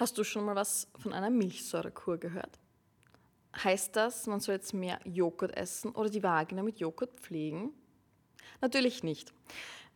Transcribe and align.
Hast 0.00 0.16
du 0.16 0.24
schon 0.24 0.46
mal 0.46 0.56
was 0.56 0.88
von 0.96 1.12
einer 1.12 1.28
Milchsäurekur 1.28 2.16
gehört? 2.16 2.58
Heißt 3.62 3.94
das, 3.94 4.26
man 4.26 4.40
soll 4.40 4.54
jetzt 4.54 4.72
mehr 4.72 4.98
Joghurt 5.04 5.54
essen 5.54 5.90
oder 5.90 6.08
die 6.08 6.22
Vagina 6.22 6.62
mit 6.62 6.80
Joghurt 6.80 7.20
pflegen? 7.20 7.74
Natürlich 8.62 9.02
nicht. 9.02 9.34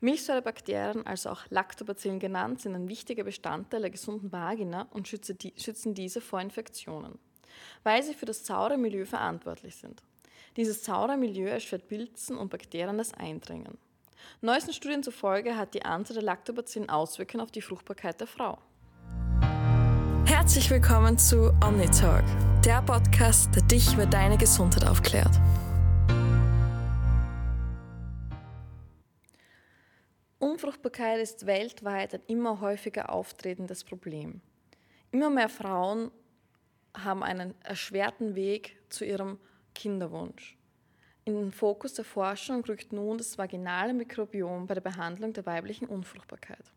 Milchsäurebakterien, 0.00 1.06
also 1.06 1.30
auch 1.30 1.46
Lactobacillen 1.48 2.18
genannt, 2.18 2.60
sind 2.60 2.74
ein 2.74 2.90
wichtiger 2.90 3.24
Bestandteil 3.24 3.80
der 3.80 3.88
gesunden 3.88 4.30
Vagina 4.30 4.88
und 4.90 5.08
schützen 5.08 5.94
diese 5.94 6.20
vor 6.20 6.42
Infektionen, 6.42 7.18
weil 7.82 8.02
sie 8.02 8.12
für 8.12 8.26
das 8.26 8.44
saure 8.44 8.76
Milieu 8.76 9.06
verantwortlich 9.06 9.74
sind. 9.74 10.02
Dieses 10.58 10.84
saure 10.84 11.16
Milieu 11.16 11.46
erschwert 11.46 11.88
Pilzen 11.88 12.36
und 12.36 12.50
Bakterien 12.50 12.98
das 12.98 13.14
Eindringen. 13.14 13.78
Neuesten 14.42 14.74
Studien 14.74 15.02
zufolge 15.02 15.56
hat 15.56 15.72
die 15.72 15.86
Anzahl 15.86 16.16
der 16.16 16.24
Lactobacillen 16.24 16.90
Auswirkungen 16.90 17.42
auf 17.42 17.52
die 17.52 17.62
Fruchtbarkeit 17.62 18.20
der 18.20 18.26
Frau. 18.26 18.58
Herzlich 20.26 20.70
willkommen 20.70 21.18
zu 21.18 21.52
OmniTalk, 21.62 22.24
der 22.64 22.80
Podcast, 22.80 23.54
der 23.54 23.62
dich 23.62 23.92
über 23.92 24.06
deine 24.06 24.38
Gesundheit 24.38 24.86
aufklärt. 24.86 25.38
Unfruchtbarkeit 30.38 31.20
ist 31.20 31.44
weltweit 31.44 32.14
ein 32.14 32.22
immer 32.26 32.62
häufiger 32.62 33.12
auftretendes 33.12 33.84
Problem. 33.84 34.40
Immer 35.12 35.28
mehr 35.28 35.50
Frauen 35.50 36.10
haben 36.96 37.22
einen 37.22 37.54
erschwerten 37.62 38.34
Weg 38.34 38.78
zu 38.88 39.04
ihrem 39.04 39.38
Kinderwunsch. 39.74 40.56
In 41.26 41.34
den 41.34 41.52
Fokus 41.52 41.92
der 41.92 42.06
Forschung 42.06 42.64
rückt 42.64 42.94
nun 42.94 43.18
das 43.18 43.36
vaginale 43.36 43.92
Mikrobiom 43.92 44.66
bei 44.66 44.74
der 44.74 44.80
Behandlung 44.80 45.34
der 45.34 45.44
weiblichen 45.44 45.86
Unfruchtbarkeit. 45.86 46.72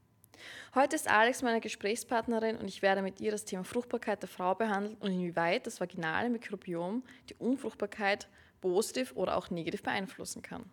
Heute 0.76 0.96
ist 0.96 1.10
Alex 1.10 1.42
meine 1.42 1.62
Gesprächspartnerin 1.62 2.58
und 2.58 2.68
ich 2.68 2.82
werde 2.82 3.02
mit 3.02 3.20
ihr 3.20 3.32
das 3.32 3.46
Thema 3.46 3.64
Fruchtbarkeit 3.64 4.22
der 4.22 4.30
Frau 4.30 4.56
behandeln 4.56 4.96
und 5.00 5.12
inwieweit 5.12 5.68
das 5.68 5.80
vaginale 5.80 6.30
Mikrobiom 6.30 7.04
die 7.30 7.36
Unfruchtbarkeit 7.36 8.28
positiv 8.62 9.14
oder 9.16 9.38
auch 9.38 9.50
negativ 9.50 9.84
beeinflussen 9.84 10.42
kann. 10.42 10.70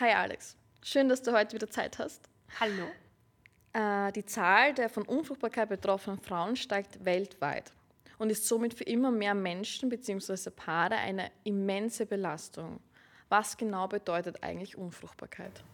Hi 0.00 0.12
Alex, 0.12 0.56
schön, 0.82 1.08
dass 1.08 1.22
du 1.22 1.32
heute 1.32 1.54
wieder 1.54 1.68
Zeit 1.68 1.98
hast. 1.98 2.28
Hallo. 2.60 2.86
Äh, 3.72 4.12
die 4.12 4.24
Zahl 4.24 4.74
der 4.74 4.88
von 4.88 5.04
Unfruchtbarkeit 5.04 5.68
betroffenen 5.68 6.18
Frauen 6.18 6.56
steigt 6.56 7.04
weltweit 7.04 7.72
und 8.18 8.30
ist 8.30 8.46
somit 8.46 8.74
für 8.74 8.84
immer 8.84 9.10
mehr 9.10 9.34
Menschen 9.34 9.88
bzw. 9.88 10.50
Paare 10.50 10.96
eine 10.96 11.30
immense 11.44 12.06
Belastung. 12.06 12.80
Was 13.28 13.56
genau 13.56 13.88
bedeutet 13.88 14.42
eigentlich 14.42 14.76
Unfruchtbarkeit? 14.76 15.64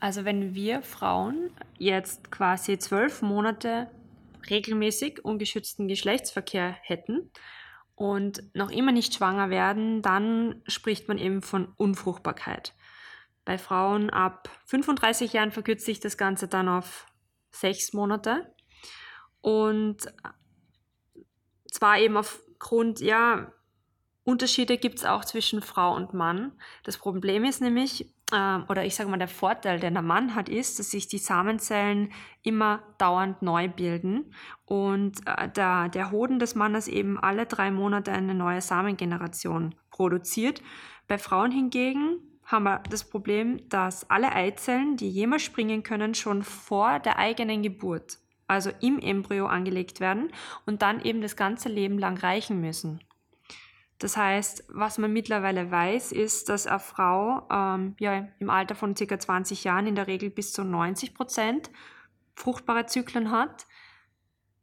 Also 0.00 0.24
wenn 0.24 0.54
wir 0.54 0.82
Frauen 0.82 1.50
jetzt 1.78 2.30
quasi 2.32 2.78
zwölf 2.78 3.20
Monate 3.20 3.90
regelmäßig 4.48 5.24
ungeschützten 5.24 5.88
Geschlechtsverkehr 5.88 6.74
hätten 6.82 7.30
und 7.94 8.42
noch 8.54 8.70
immer 8.70 8.92
nicht 8.92 9.14
schwanger 9.14 9.50
werden, 9.50 10.00
dann 10.00 10.62
spricht 10.66 11.06
man 11.06 11.18
eben 11.18 11.42
von 11.42 11.74
Unfruchtbarkeit. 11.76 12.74
Bei 13.44 13.58
Frauen 13.58 14.08
ab 14.08 14.48
35 14.66 15.34
Jahren 15.34 15.52
verkürzt 15.52 15.84
sich 15.84 16.00
das 16.00 16.16
Ganze 16.16 16.48
dann 16.48 16.68
auf 16.68 17.06
sechs 17.50 17.92
Monate. 17.92 18.54
Und 19.42 19.98
zwar 21.70 21.98
eben 21.98 22.16
aufgrund, 22.16 23.00
ja, 23.00 23.52
Unterschiede 24.24 24.78
gibt 24.78 24.98
es 24.98 25.04
auch 25.04 25.24
zwischen 25.24 25.60
Frau 25.60 25.94
und 25.94 26.14
Mann. 26.14 26.52
Das 26.84 26.96
Problem 26.98 27.44
ist 27.44 27.60
nämlich, 27.60 28.14
oder 28.32 28.84
ich 28.84 28.94
sage 28.94 29.10
mal, 29.10 29.18
der 29.18 29.28
Vorteil, 29.28 29.80
den 29.80 29.94
der 29.94 30.02
Mann 30.02 30.34
hat, 30.34 30.48
ist, 30.48 30.78
dass 30.78 30.90
sich 30.90 31.08
die 31.08 31.18
Samenzellen 31.18 32.12
immer 32.42 32.82
dauernd 32.98 33.42
neu 33.42 33.68
bilden 33.68 34.32
und 34.64 35.26
äh, 35.26 35.48
der, 35.48 35.88
der 35.88 36.10
Hoden 36.10 36.38
des 36.38 36.54
Mannes 36.54 36.88
eben 36.88 37.18
alle 37.18 37.46
drei 37.46 37.70
Monate 37.70 38.12
eine 38.12 38.34
neue 38.34 38.60
Samengeneration 38.60 39.74
produziert. 39.90 40.62
Bei 41.08 41.18
Frauen 41.18 41.50
hingegen 41.50 42.18
haben 42.44 42.64
wir 42.64 42.82
das 42.88 43.08
Problem, 43.08 43.68
dass 43.68 44.08
alle 44.10 44.32
Eizellen, 44.32 44.96
die 44.96 45.10
jemals 45.10 45.42
springen 45.42 45.82
können, 45.82 46.14
schon 46.14 46.42
vor 46.42 46.98
der 46.98 47.18
eigenen 47.18 47.62
Geburt, 47.62 48.18
also 48.46 48.70
im 48.80 48.98
Embryo 48.98 49.46
angelegt 49.46 50.00
werden 50.00 50.30
und 50.66 50.82
dann 50.82 51.00
eben 51.02 51.20
das 51.20 51.36
ganze 51.36 51.68
Leben 51.68 51.98
lang 51.98 52.16
reichen 52.16 52.60
müssen. 52.60 53.00
Das 54.00 54.16
heißt, 54.16 54.64
was 54.68 54.96
man 54.96 55.12
mittlerweile 55.12 55.70
weiß, 55.70 56.12
ist, 56.12 56.48
dass 56.48 56.66
eine 56.66 56.80
Frau 56.80 57.46
ähm, 57.52 57.94
ja, 58.00 58.28
im 58.38 58.48
Alter 58.48 58.74
von 58.74 58.94
ca. 58.94 59.18
20 59.18 59.62
Jahren 59.62 59.86
in 59.86 59.94
der 59.94 60.06
Regel 60.06 60.30
bis 60.30 60.54
zu 60.54 60.64
90 60.64 61.14
Prozent 61.14 61.70
fruchtbare 62.34 62.86
Zyklen 62.86 63.30
hat. 63.30 63.66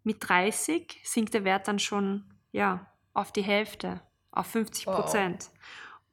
Mit 0.03 0.27
30 0.27 1.01
sinkt 1.03 1.35
der 1.35 1.43
Wert 1.43 1.67
dann 1.67 1.77
schon 1.77 2.25
ja, 2.51 2.91
auf 3.13 3.31
die 3.31 3.43
Hälfte, 3.43 4.01
auf 4.31 4.47
50 4.47 4.85
Prozent. 4.85 5.49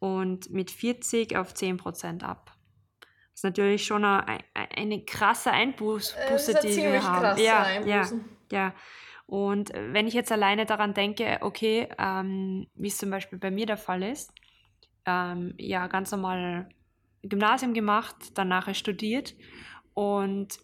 Wow. 0.00 0.10
Und 0.10 0.50
mit 0.50 0.70
40 0.70 1.38
auf 1.38 1.54
10 1.54 1.78
Prozent 1.78 2.24
ab. 2.24 2.54
Das 3.00 3.40
ist 3.40 3.44
natürlich 3.44 3.86
schon 3.86 4.04
eine, 4.04 4.44
eine 4.52 5.02
krasse 5.06 5.50
Einbuße, 5.50 6.14
die 6.62 6.76
wir 6.76 7.02
haben. 7.02 7.40
Ja, 7.40 7.80
ja, 7.80 8.06
ja. 8.52 8.74
Und 9.26 9.72
wenn 9.72 10.06
ich 10.06 10.14
jetzt 10.14 10.32
alleine 10.32 10.66
daran 10.66 10.94
denke, 10.94 11.38
okay, 11.40 11.88
ähm, 11.98 12.66
wie 12.74 12.88
es 12.88 12.98
zum 12.98 13.10
Beispiel 13.10 13.38
bei 13.38 13.50
mir 13.50 13.66
der 13.66 13.76
Fall 13.76 14.02
ist, 14.02 14.32
ähm, 15.06 15.54
ja, 15.58 15.86
ganz 15.86 16.10
normal 16.10 16.68
Gymnasium 17.22 17.74
gemacht, 17.74 18.16
dann 18.34 18.48
nachher 18.48 18.74
studiert 18.74 19.34
und 19.94 20.58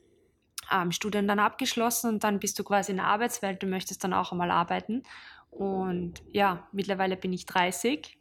ähm, 0.70 0.92
Studium 0.92 1.26
dann 1.26 1.38
abgeschlossen 1.38 2.10
und 2.10 2.24
dann 2.24 2.38
bist 2.38 2.58
du 2.58 2.64
quasi 2.64 2.92
in 2.92 2.98
der 2.98 3.06
Arbeitswelt, 3.06 3.62
du 3.62 3.66
möchtest 3.66 4.04
dann 4.04 4.12
auch 4.12 4.30
einmal 4.32 4.50
arbeiten. 4.50 5.02
Und 5.50 6.22
ja, 6.30 6.68
mittlerweile 6.72 7.16
bin 7.16 7.32
ich 7.32 7.46
30. 7.46 8.18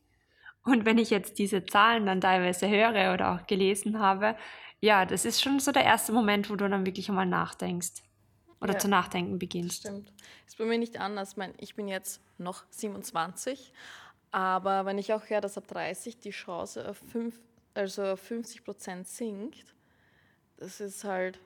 Und 0.64 0.86
wenn 0.86 0.98
ich 0.98 1.10
jetzt 1.10 1.38
diese 1.38 1.66
Zahlen 1.66 2.06
dann 2.06 2.22
teilweise 2.22 2.68
höre 2.70 3.14
oder 3.14 3.34
auch 3.34 3.48
gelesen 3.48 4.00
habe, 4.00 4.36
ja, 4.82 5.06
das 5.06 5.26
ist 5.26 5.42
schon 5.42 5.60
so 5.60 5.72
der 5.72 5.84
erste 5.84 6.12
Moment, 6.12 6.50
wo 6.50 6.56
du 6.56 6.68
dann 6.68 6.86
wirklich 6.86 7.10
einmal 7.10 7.26
nachdenkst 7.26 8.09
oder 8.62 8.74
ja, 8.74 8.80
zu 8.80 8.88
nachdenken 8.88 9.40
beginnst. 9.40 9.82
Stimmt. 9.82 10.12
Ist 10.46 10.58
bei 10.58 10.66
mir 10.66 10.78
nicht 10.78 11.00
anders. 11.00 11.32
Ich, 11.32 11.38
meine, 11.38 11.54
ich 11.58 11.76
bin 11.76 11.88
jetzt 11.88 12.22
noch 12.38 12.64
27, 12.72 13.74
aber 14.32 14.86
wenn 14.86 14.98
ich 14.98 15.14
auch 15.14 15.30
höre, 15.30 15.42
dass 15.42 15.58
ab 15.58 15.68
30 15.68 16.20
die 16.20 16.32
Chance 16.32 16.88
auf, 16.88 16.98
fünf, 16.98 17.40
also 17.74 18.04
auf 18.04 18.20
50 18.20 18.64
Prozent 18.64 19.08
sinkt, 19.08 19.76
das 20.58 20.82
ist 20.82 21.04
halt, 21.04 21.40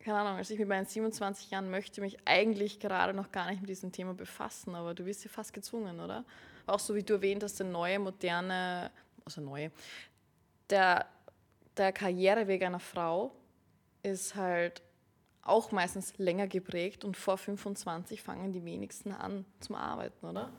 keine 0.00 0.18
Ahnung, 0.18 0.36
also 0.38 0.52
ich 0.54 0.60
mit 0.60 0.68
meinen 0.68 0.86
27 0.86 1.50
Jahren 1.50 1.70
möchte 1.70 2.00
mich 2.00 2.18
eigentlich 2.24 2.80
gerade 2.80 3.12
noch 3.14 3.30
gar 3.30 3.50
nicht 3.50 3.60
mit 3.60 3.68
diesem 3.68 3.92
Thema 3.92 4.14
befassen, 4.14 4.74
aber 4.74 4.94
du 4.94 5.04
wirst 5.04 5.24
ja 5.24 5.30
fast 5.30 5.52
gezwungen, 5.52 6.00
oder? 6.00 6.24
Auch 6.66 6.78
so 6.78 6.94
wie 6.94 7.02
du 7.02 7.14
erwähnt 7.14 7.42
hast, 7.42 7.58
der 7.58 7.66
neue, 7.66 7.98
moderne, 7.98 8.90
also 9.24 9.40
neue, 9.40 9.70
der, 10.70 11.06
der 11.76 11.92
Karriereweg 11.92 12.62
einer 12.62 12.80
Frau 12.80 13.32
ist 14.02 14.34
halt 14.34 14.82
auch 15.42 15.72
meistens 15.72 16.16
länger 16.18 16.46
geprägt 16.46 17.04
und 17.04 17.16
vor 17.16 17.36
25 17.36 18.22
fangen 18.22 18.52
die 18.52 18.64
wenigsten 18.64 19.12
an 19.12 19.44
zum 19.60 19.76
Arbeiten, 19.76 20.24
oder? 20.26 20.50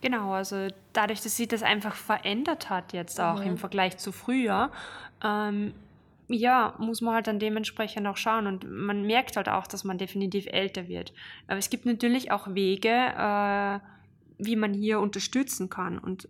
Genau, 0.00 0.32
also 0.32 0.68
dadurch, 0.92 1.20
dass 1.20 1.36
sich 1.36 1.48
das 1.48 1.62
einfach 1.62 1.94
verändert 1.94 2.70
hat 2.70 2.92
jetzt 2.92 3.20
auch 3.20 3.40
mhm. 3.40 3.48
im 3.48 3.58
Vergleich 3.58 3.98
zu 3.98 4.12
früher, 4.12 4.70
ähm, 5.22 5.74
ja, 6.28 6.74
muss 6.78 7.00
man 7.00 7.14
halt 7.14 7.26
dann 7.26 7.38
dementsprechend 7.38 8.06
auch 8.06 8.16
schauen 8.16 8.46
und 8.46 8.70
man 8.70 9.02
merkt 9.02 9.36
halt 9.36 9.48
auch, 9.48 9.66
dass 9.66 9.84
man 9.84 9.98
definitiv 9.98 10.46
älter 10.46 10.88
wird. 10.88 11.12
Aber 11.48 11.58
es 11.58 11.68
gibt 11.68 11.84
natürlich 11.84 12.30
auch 12.30 12.54
Wege, 12.54 12.88
äh, 12.88 13.80
wie 14.38 14.56
man 14.56 14.72
hier 14.72 15.00
unterstützen 15.00 15.68
kann 15.68 15.98
und 15.98 16.28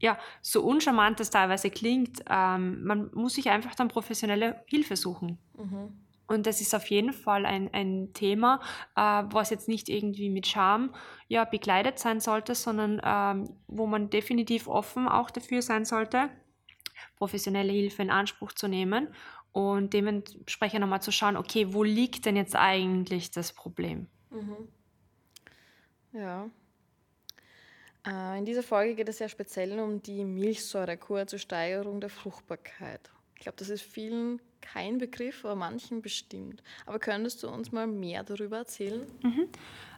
ja, 0.00 0.18
so 0.42 0.62
uncharmant 0.62 1.20
das 1.20 1.30
teilweise 1.30 1.70
klingt, 1.70 2.22
ähm, 2.28 2.84
man 2.84 3.10
muss 3.14 3.34
sich 3.34 3.50
einfach 3.50 3.74
dann 3.74 3.88
professionelle 3.88 4.62
Hilfe 4.66 4.96
suchen. 4.96 5.38
Mhm. 5.56 5.96
Und 6.26 6.46
das 6.46 6.60
ist 6.60 6.74
auf 6.74 6.86
jeden 6.86 7.12
Fall 7.12 7.44
ein, 7.44 7.72
ein 7.74 8.12
Thema, 8.14 8.60
äh, 8.96 9.00
was 9.00 9.50
jetzt 9.50 9.68
nicht 9.68 9.88
irgendwie 9.88 10.30
mit 10.30 10.46
Scham 10.46 10.94
ja, 11.28 11.44
begleitet 11.44 11.98
sein 11.98 12.20
sollte, 12.20 12.54
sondern 12.54 13.00
ähm, 13.04 13.56
wo 13.66 13.86
man 13.86 14.08
definitiv 14.10 14.66
offen 14.66 15.06
auch 15.06 15.30
dafür 15.30 15.60
sein 15.60 15.84
sollte, 15.84 16.30
professionelle 17.16 17.72
Hilfe 17.72 18.02
in 18.02 18.10
Anspruch 18.10 18.52
zu 18.52 18.68
nehmen 18.68 19.08
und 19.52 19.92
dementsprechend 19.92 20.80
nochmal 20.80 21.02
zu 21.02 21.12
schauen, 21.12 21.36
okay, 21.36 21.72
wo 21.74 21.82
liegt 21.82 22.24
denn 22.26 22.36
jetzt 22.36 22.56
eigentlich 22.56 23.30
das 23.30 23.52
Problem? 23.52 24.08
Mhm. 24.30 24.68
Ja. 26.12 26.48
Äh, 28.06 28.38
in 28.38 28.44
dieser 28.44 28.62
Folge 28.62 28.94
geht 28.94 29.08
es 29.08 29.18
ja 29.18 29.28
speziell 29.28 29.78
um 29.78 30.02
die 30.02 30.24
Milchsäurekur 30.24 31.26
zur 31.26 31.38
Steigerung 31.38 32.00
der 32.00 32.10
Fruchtbarkeit. 32.10 33.10
Ich 33.34 33.40
glaube, 33.40 33.56
das 33.58 33.68
ist 33.68 33.82
vielen 33.82 34.40
kein 34.64 34.98
Begriff, 34.98 35.44
aber 35.44 35.54
manchen 35.54 36.02
bestimmt. 36.02 36.62
Aber 36.86 36.98
könntest 36.98 37.42
du 37.42 37.48
uns 37.48 37.70
mal 37.70 37.86
mehr 37.86 38.24
darüber 38.24 38.58
erzählen? 38.58 39.06
Mhm. 39.22 39.48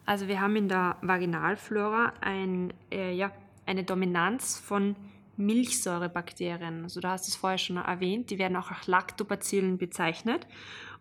Also 0.04 0.28
wir 0.28 0.40
haben 0.40 0.56
in 0.56 0.68
der 0.68 0.98
Vaginalflora 1.02 2.14
ein, 2.20 2.72
äh, 2.92 3.12
ja, 3.12 3.32
eine 3.64 3.84
Dominanz 3.84 4.58
von 4.58 4.96
Milchsäurebakterien. 5.36 6.84
Also 6.84 7.00
du 7.00 7.08
hast 7.08 7.28
es 7.28 7.36
vorher 7.36 7.58
schon 7.58 7.76
erwähnt, 7.76 8.30
die 8.30 8.38
werden 8.38 8.56
auch 8.56 8.70
als 8.70 8.86
Lactobacillen 8.86 9.78
bezeichnet. 9.78 10.46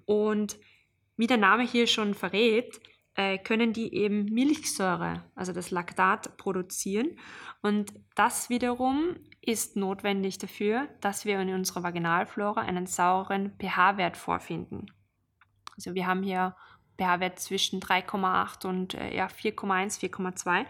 Und 0.05 0.57
wie 1.17 1.27
der 1.27 1.37
Name 1.37 1.63
hier 1.63 1.87
schon 1.87 2.13
verrät, 2.13 2.79
äh, 3.15 3.37
können 3.37 3.73
die 3.73 3.93
eben 3.93 4.25
Milchsäure, 4.25 5.23
also 5.35 5.53
das 5.53 5.71
Laktat, 5.71 6.37
produzieren. 6.37 7.17
Und 7.61 7.93
das 8.15 8.49
wiederum 8.49 9.15
ist 9.45 9.75
notwendig 9.75 10.37
dafür, 10.37 10.87
dass 11.01 11.25
wir 11.25 11.39
in 11.39 11.53
unserer 11.53 11.83
Vaginalflora 11.83 12.61
einen 12.61 12.87
sauren 12.87 13.53
pH-Wert 13.59 14.17
vorfinden. 14.17 14.87
Also 15.75 15.93
wir 15.93 16.07
haben 16.07 16.23
hier 16.23 16.55
pH-Wert 16.97 17.39
zwischen 17.39 17.79
3,8 17.81 18.65
und 18.65 18.93
äh, 18.95 19.15
ja, 19.15 19.27
4,1, 19.27 19.99
4,2. 19.99 20.65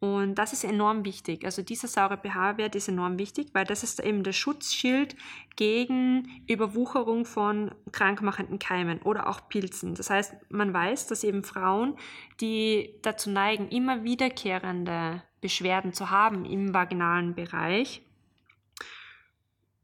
Und 0.00 0.34
das 0.34 0.52
ist 0.52 0.64
enorm 0.64 1.04
wichtig. 1.04 1.44
Also 1.44 1.62
dieser 1.62 1.86
saure 1.86 2.16
pH-Wert 2.16 2.74
ist 2.74 2.88
enorm 2.88 3.18
wichtig, 3.18 3.50
weil 3.52 3.64
das 3.64 3.84
ist 3.84 4.00
eben 4.00 4.24
der 4.24 4.32
Schutzschild 4.32 5.14
gegen 5.54 6.42
Überwucherung 6.48 7.24
von 7.24 7.72
krankmachenden 7.92 8.58
Keimen 8.58 9.00
oder 9.02 9.28
auch 9.28 9.48
Pilzen. 9.48 9.94
Das 9.94 10.10
heißt, 10.10 10.34
man 10.50 10.74
weiß, 10.74 11.06
dass 11.06 11.22
eben 11.22 11.44
Frauen, 11.44 11.96
die 12.40 12.98
dazu 13.02 13.30
neigen, 13.30 13.68
immer 13.68 14.02
wiederkehrende 14.02 15.22
Beschwerden 15.42 15.92
zu 15.92 16.08
haben 16.08 16.46
im 16.46 16.72
vaginalen 16.72 17.34
Bereich, 17.34 18.00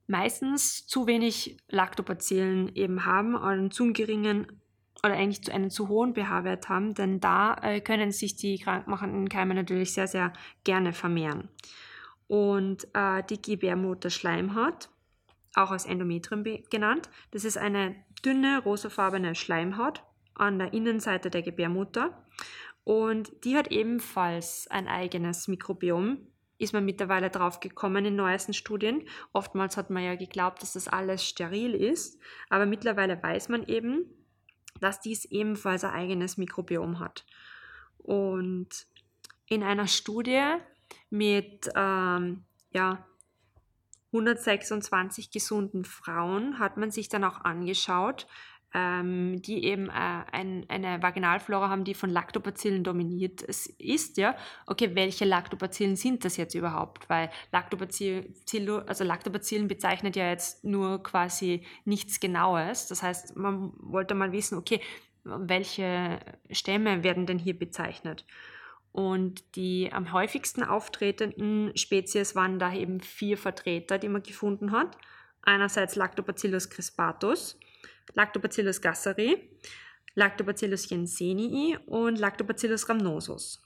meistens 0.07 0.87
zu 0.87 1.07
wenig 1.07 1.59
Lactobacillen 1.69 2.75
eben 2.75 3.05
haben 3.05 3.37
einen 3.37 3.71
zu 3.71 3.93
geringen 3.93 4.47
oder 5.05 5.15
eigentlich 5.15 5.45
zu 5.45 5.53
einen 5.53 5.71
zu 5.71 5.89
hohen 5.89 6.15
pH-Wert 6.15 6.69
haben, 6.71 6.95
denn 6.95 7.21
da 7.21 7.55
äh, 7.63 7.81
können 7.81 8.11
sich 8.11 8.37
die 8.37 8.59
krankmachenden 8.59 9.29
Keime 9.29 9.55
natürlich 9.55 9.93
sehr, 9.93 10.09
sehr 10.09 10.33
gerne 10.65 10.93
vermehren. 10.93 11.49
Und 12.27 12.89
äh, 12.95 13.23
die 13.29 13.41
Gebärmutterschleimhaut, 13.41 14.89
auch 15.55 15.71
als 15.71 15.87
Endometrium 15.87 16.45
genannt, 16.71 17.11
das 17.31 17.45
ist 17.45 17.59
eine 17.59 17.95
dünne 18.25 18.61
rosafarbene 18.63 19.35
Schleimhaut 19.35 20.03
an 20.35 20.59
der 20.59 20.73
Innenseite 20.73 21.31
der 21.31 21.43
Gebärmutter 21.43 22.25
und 22.89 23.45
die 23.45 23.55
hat 23.55 23.71
ebenfalls 23.71 24.67
ein 24.71 24.89
eigenes 24.89 25.47
Mikrobiom. 25.47 26.27
Ist 26.57 26.73
man 26.73 26.87
mittlerweile 26.87 27.29
drauf 27.29 27.61
gekommen 27.61 28.07
in 28.07 28.17
neuesten 28.17 28.55
Studien. 28.55 29.07
Oftmals 29.35 29.77
hat 29.77 29.91
man 29.91 30.05
ja 30.05 30.15
geglaubt, 30.15 30.63
dass 30.63 30.73
das 30.73 30.89
alles 30.89 31.23
steril 31.23 31.75
ist, 31.75 32.19
aber 32.49 32.65
mittlerweile 32.65 33.23
weiß 33.23 33.51
man 33.51 33.67
eben, 33.67 34.07
dass 34.81 35.03
dies 35.03 35.27
ebenfalls 35.27 35.85
ein 35.85 35.93
eigenes 35.93 36.39
Mikrobiom 36.39 36.99
hat. 36.99 37.27
Und 37.99 38.87
in 39.51 39.63
einer 39.63 39.87
Studie 39.87 40.55
mit 41.11 41.69
ähm, 41.77 42.45
ja, 42.71 43.07
126 44.13 45.31
gesunden 45.31 45.85
Frauen 45.85 46.59
hat 46.59 46.79
man 46.79 46.91
sich 46.91 47.11
dann 47.11 47.25
auch 47.25 47.45
angeschaut, 47.45 48.27
ähm, 48.75 49.41
die 49.41 49.65
eben 49.65 49.89
äh, 49.89 50.25
ein, 50.33 50.67
eine 50.69 51.03
Vaginalflora 51.03 51.71
haben, 51.71 51.85
die 51.85 51.95
von 51.95 52.11
Lactobacillen 52.11 52.85
dominiert 52.85 53.43
ist, 53.43 54.19
ja. 54.19 54.37
Okay, 54.67 54.91
welche 54.95 55.25
Lactobacillen 55.25 55.97
sind 55.97 56.25
das 56.25 56.37
jetzt 56.37 56.55
überhaupt? 56.55 57.09
Weil 57.09 57.31
Lactobacillen, 57.53 58.35
also 58.87 59.05
Lactobacillen 59.05 59.69
bezeichnet 59.69 60.17
ja 60.17 60.29
jetzt 60.29 60.65
nur 60.65 61.03
quasi 61.03 61.65
nichts 61.85 62.21
Genaues. 62.21 62.87
Das 62.89 63.03
heißt, 63.03 63.37
man 63.37 63.73
wollte 63.79 64.15
mal 64.15 64.33
wissen, 64.33 64.59
okay, 64.59 64.81
welche 65.25 66.19
Stämme 66.51 67.03
werden 67.03 67.27
denn 67.27 67.39
hier 67.39 67.59
bezeichnet? 67.59 68.25
Und 68.93 69.57
die 69.57 69.91
am 69.93 70.13
häufigsten 70.13 70.63
auftretenden 70.63 71.77
Spezies 71.77 72.35
waren 72.35 72.59
da 72.59 72.73
eben 72.73 73.01
vier 73.01 73.37
Vertreter, 73.39 73.99
die 73.99 74.09
man 74.09 74.23
gefunden 74.23 74.73
hat. 74.73 74.97
Einerseits 75.43 75.95
Lactobacillus 75.95 76.69
crispatus, 76.69 77.59
Lactobacillus 78.15 78.81
gasseri, 78.81 79.51
Lactobacillus 80.15 80.89
jensenii 80.89 81.79
und 81.87 82.19
Lactobacillus 82.19 82.89
rhamnosus. 82.89 83.63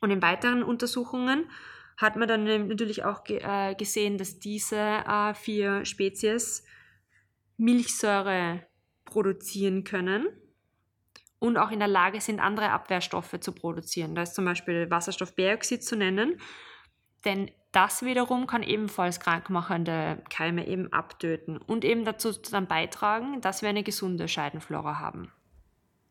Und 0.00 0.10
in 0.10 0.22
weiteren 0.22 0.62
Untersuchungen 0.62 1.50
hat 1.96 2.16
man 2.16 2.28
dann 2.28 2.68
natürlich 2.68 3.04
auch 3.04 3.22
äh, 3.26 3.74
gesehen, 3.74 4.18
dass 4.18 4.38
diese 4.38 4.76
äh, 4.76 5.34
vier 5.34 5.84
Spezies 5.84 6.64
Milchsäure 7.56 8.66
produzieren 9.06 9.84
können 9.84 10.26
und 11.38 11.56
auch 11.56 11.70
in 11.70 11.78
der 11.78 11.88
Lage 11.88 12.20
sind, 12.20 12.40
andere 12.40 12.70
Abwehrstoffe 12.70 13.38
zu 13.40 13.52
produzieren. 13.52 14.14
Da 14.14 14.22
ist 14.22 14.34
zum 14.34 14.44
Beispiel 14.44 14.90
Wasserstoffperoxid 14.90 15.82
zu 15.82 15.96
nennen, 15.96 16.40
denn 17.24 17.50
das 17.76 18.02
wiederum 18.02 18.46
kann 18.46 18.62
ebenfalls 18.62 19.20
krankmachende 19.20 20.22
Keime 20.30 20.66
eben 20.66 20.90
abtöten 20.94 21.58
und 21.58 21.84
eben 21.84 22.06
dazu 22.06 22.32
dann 22.32 22.66
beitragen, 22.66 23.42
dass 23.42 23.60
wir 23.60 23.68
eine 23.68 23.82
gesunde 23.82 24.28
Scheidenflora 24.28 24.98
haben. 24.98 25.30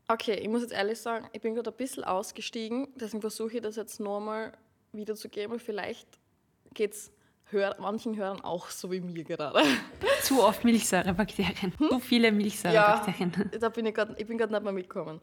Okay, 0.08 0.36
ich 0.36 0.48
muss 0.48 0.62
jetzt 0.62 0.74
ehrlich 0.74 1.02
sagen, 1.02 1.28
ich 1.34 1.42
bin 1.42 1.56
gerade 1.56 1.72
ein 1.72 1.76
bisschen 1.76 2.04
ausgestiegen, 2.04 2.88
deswegen 2.96 3.22
versuche 3.22 3.56
ich 3.56 3.64
das 3.64 3.78
jetzt 3.78 4.00
nochmal 4.00 4.54
wiederzugeben. 4.94 5.60
Vielleicht 5.60 6.08
geht 6.76 6.94
es 6.94 7.12
Hör, 7.50 7.76
manchen 7.80 8.16
Hörern 8.16 8.42
auch 8.42 8.70
so 8.70 8.92
wie 8.92 9.00
mir 9.00 9.24
gerade. 9.24 9.62
Zu 10.24 10.44
oft 10.44 10.64
Milchsäurebakterien. 10.64 11.74
Hm? 11.78 11.90
Zu 11.90 12.00
viele 12.00 12.32
Milchsäurebakterien. 12.32 13.34
Ja, 13.52 13.60
da 13.60 13.70
bin 13.70 13.86
ich, 13.86 13.94
grad, 13.94 14.20
ich 14.20 14.28
bin 14.28 14.38
gerade 14.38 14.52
nicht 14.52 14.64
mehr 14.64 14.72
mitgekommen. 14.72 15.22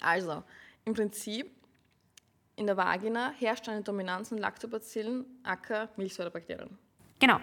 Also, 0.00 0.42
im 0.84 0.94
Prinzip 0.94 1.50
in 2.56 2.66
der 2.66 2.76
Vagina 2.76 3.32
herrscht 3.38 3.68
eine 3.68 3.82
Dominanz 3.82 4.30
von 4.30 4.38
Lactobacillen, 4.38 5.24
Acker, 5.42 5.90
Milchsäurebakterien. 5.96 6.76
Genau. 7.18 7.38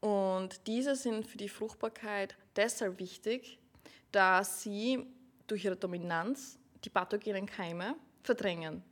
Und 0.00 0.66
diese 0.66 0.96
sind 0.96 1.26
für 1.26 1.38
die 1.38 1.48
Fruchtbarkeit 1.48 2.36
deshalb 2.56 2.98
wichtig, 2.98 3.58
da 4.12 4.42
sie 4.42 5.06
durch 5.46 5.64
ihre 5.64 5.76
Dominanz 5.76 6.58
die 6.84 6.90
pathogenen 6.90 7.46
Keime 7.46 7.94
verdrängen, 8.22 8.82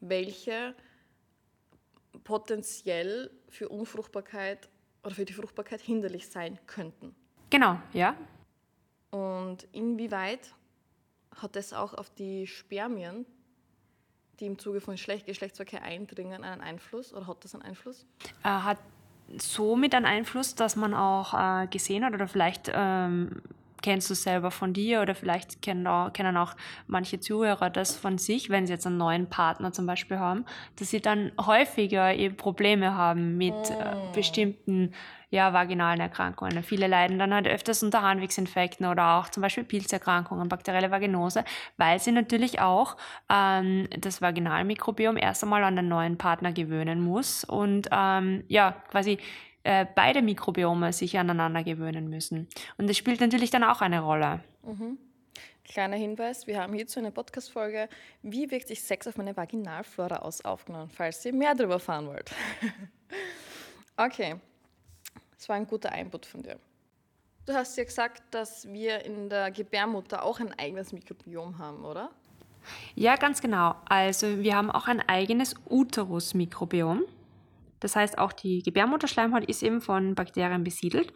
welche 0.00 0.74
potenziell 2.24 3.30
für 3.48 3.68
Unfruchtbarkeit 3.68 4.68
oder 5.02 5.14
für 5.14 5.24
die 5.24 5.32
Fruchtbarkeit 5.32 5.80
hinderlich 5.80 6.28
sein 6.28 6.58
könnten. 6.66 7.14
Genau, 7.50 7.78
ja. 7.92 8.16
Und 9.10 9.64
inwieweit 9.72 10.54
hat 11.36 11.56
das 11.56 11.72
auch 11.72 11.94
auf 11.94 12.10
die 12.10 12.46
Spermien 12.46 13.26
die 14.42 14.46
im 14.46 14.58
Zuge 14.58 14.80
von 14.80 14.98
Schlecht 14.98 15.26
Geschlechtsverkehr 15.26 15.82
eindringen, 15.82 16.44
einen 16.44 16.60
Einfluss 16.60 17.14
oder 17.14 17.26
hat 17.26 17.44
das 17.44 17.54
einen 17.54 17.62
Einfluss? 17.62 18.04
Äh, 18.42 18.48
hat 18.48 18.78
somit 19.38 19.94
einen 19.94 20.04
Einfluss, 20.04 20.54
dass 20.54 20.76
man 20.76 20.92
auch 20.94 21.32
äh, 21.32 21.66
gesehen 21.68 22.04
hat 22.04 22.12
oder 22.12 22.28
vielleicht 22.28 22.70
ähm, 22.74 23.40
kennst 23.82 24.08
du 24.10 24.14
selber 24.14 24.50
von 24.50 24.72
dir 24.72 25.02
oder 25.02 25.14
vielleicht 25.14 25.60
kennen 25.60 25.86
auch, 25.86 26.12
kennen 26.12 26.36
auch 26.36 26.54
manche 26.86 27.20
Zuhörer 27.20 27.70
das 27.70 27.96
von 27.96 28.18
sich, 28.18 28.50
wenn 28.50 28.66
sie 28.66 28.72
jetzt 28.72 28.86
einen 28.86 28.96
neuen 28.96 29.28
Partner 29.28 29.72
zum 29.72 29.86
Beispiel 29.86 30.18
haben, 30.18 30.44
dass 30.78 30.90
sie 30.90 31.00
dann 31.00 31.32
häufiger 31.44 32.14
eben 32.14 32.36
Probleme 32.36 32.94
haben 32.94 33.36
mit 33.36 33.54
äh, 33.54 33.94
oh. 33.94 34.12
bestimmten 34.12 34.92
ja, 35.32 35.54
vaginalen 35.54 35.98
Erkrankungen. 35.98 36.62
Viele 36.62 36.86
leiden 36.86 37.18
dann 37.18 37.32
halt 37.32 37.48
öfters 37.48 37.82
unter 37.82 38.02
Harnwegsinfekten 38.02 38.84
oder 38.84 39.14
auch 39.14 39.30
zum 39.30 39.40
Beispiel 39.40 39.64
Pilzerkrankungen, 39.64 40.50
bakterielle 40.50 40.90
Vaginose, 40.90 41.42
weil 41.78 41.98
sie 41.98 42.12
natürlich 42.12 42.60
auch 42.60 42.98
ähm, 43.30 43.88
das 43.98 44.20
Vaginalmikrobiom 44.20 45.16
erst 45.16 45.42
einmal 45.42 45.64
an 45.64 45.74
den 45.74 45.88
neuen 45.88 46.18
Partner 46.18 46.52
gewöhnen 46.52 47.00
muss 47.00 47.44
und 47.44 47.88
ähm, 47.90 48.44
ja, 48.48 48.76
quasi 48.90 49.18
äh, 49.64 49.86
beide 49.94 50.22
Mikrobiome 50.22 50.92
sich 50.92 51.18
aneinander 51.18 51.62
gewöhnen 51.62 52.08
müssen. 52.08 52.48
Und 52.78 52.88
das 52.88 52.96
spielt 52.96 53.20
natürlich 53.20 53.50
dann 53.50 53.64
auch 53.64 53.80
eine 53.80 54.00
Rolle. 54.00 54.40
Mhm. 54.64 54.98
Kleiner 55.64 55.96
Hinweis, 55.96 56.46
wir 56.46 56.60
haben 56.60 56.74
hierzu 56.74 56.98
eine 56.98 57.12
Podcast-Folge, 57.12 57.88
wie 58.22 58.50
wirkt 58.50 58.68
sich 58.68 58.82
Sex 58.82 59.06
auf 59.06 59.16
meine 59.16 59.36
Vaginalflora 59.36 60.16
aus, 60.16 60.44
aufgenommen, 60.44 60.90
falls 60.90 61.24
ihr 61.24 61.32
mehr 61.32 61.54
darüber 61.54 61.74
erfahren 61.74 62.08
wollt. 62.08 62.32
okay, 63.96 64.36
das 65.36 65.48
war 65.48 65.56
ein 65.56 65.66
guter 65.66 65.92
Input 65.96 66.26
von 66.26 66.42
dir. 66.42 66.58
Du 67.46 67.54
hast 67.54 67.76
ja 67.76 67.84
gesagt, 67.84 68.22
dass 68.32 68.70
wir 68.72 69.04
in 69.04 69.28
der 69.28 69.50
Gebärmutter 69.50 70.24
auch 70.24 70.40
ein 70.40 70.52
eigenes 70.58 70.92
Mikrobiom 70.92 71.58
haben, 71.58 71.84
oder? 71.84 72.10
Ja, 72.94 73.16
ganz 73.16 73.40
genau. 73.40 73.74
Also 73.88 74.40
wir 74.40 74.56
haben 74.56 74.70
auch 74.70 74.86
ein 74.86 75.00
eigenes 75.08 75.54
Uterus-Mikrobiom. 75.68 77.02
Das 77.82 77.96
heißt, 77.96 78.18
auch 78.18 78.32
die 78.32 78.62
Gebärmutterschleimhaut 78.62 79.44
ist 79.44 79.62
eben 79.62 79.80
von 79.80 80.14
Bakterien 80.14 80.62
besiedelt. 80.62 81.12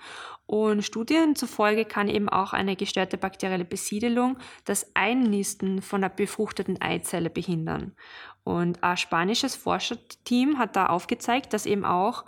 Und 0.47 0.83
Studien 0.83 1.37
zufolge 1.37 1.85
kann 1.85 2.09
eben 2.09 2.29
auch 2.29 2.53
eine 2.53 2.75
gestörte 2.75 3.17
bakterielle 3.17 3.65
Besiedelung 3.65 4.37
das 4.65 4.91
Einnisten 4.95 5.81
von 5.81 6.01
der 6.01 6.09
befruchteten 6.09 6.81
Eizelle 6.83 7.31
behindern. 7.31 7.95
Und 8.43 8.83
ein 8.83 8.97
spanisches 8.97 9.55
Forscherteam 9.55 10.59
hat 10.59 10.75
da 10.75 10.87
aufgezeigt, 10.87 11.53
dass 11.53 11.67
eben 11.67 11.85
auch 11.85 12.25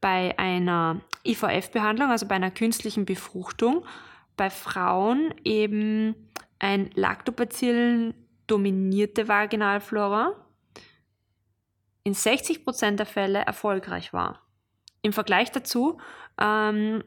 bei 0.00 0.38
einer 0.38 1.00
IVF-Behandlung, 1.24 2.10
also 2.10 2.26
bei 2.26 2.36
einer 2.36 2.50
künstlichen 2.52 3.04
Befruchtung, 3.04 3.84
bei 4.36 4.50
Frauen 4.50 5.34
eben 5.44 6.14
ein 6.60 6.90
Lactobacillen 6.94 8.14
dominierte 8.46 9.26
Vaginalflora 9.26 10.34
in 12.02 12.14
60% 12.14 12.96
der 12.96 13.06
Fälle 13.06 13.40
erfolgreich 13.40 14.12
war. 14.12 14.40
Im 15.02 15.12
Vergleich 15.12 15.50
dazu 15.50 15.98
ähm, 16.40 17.02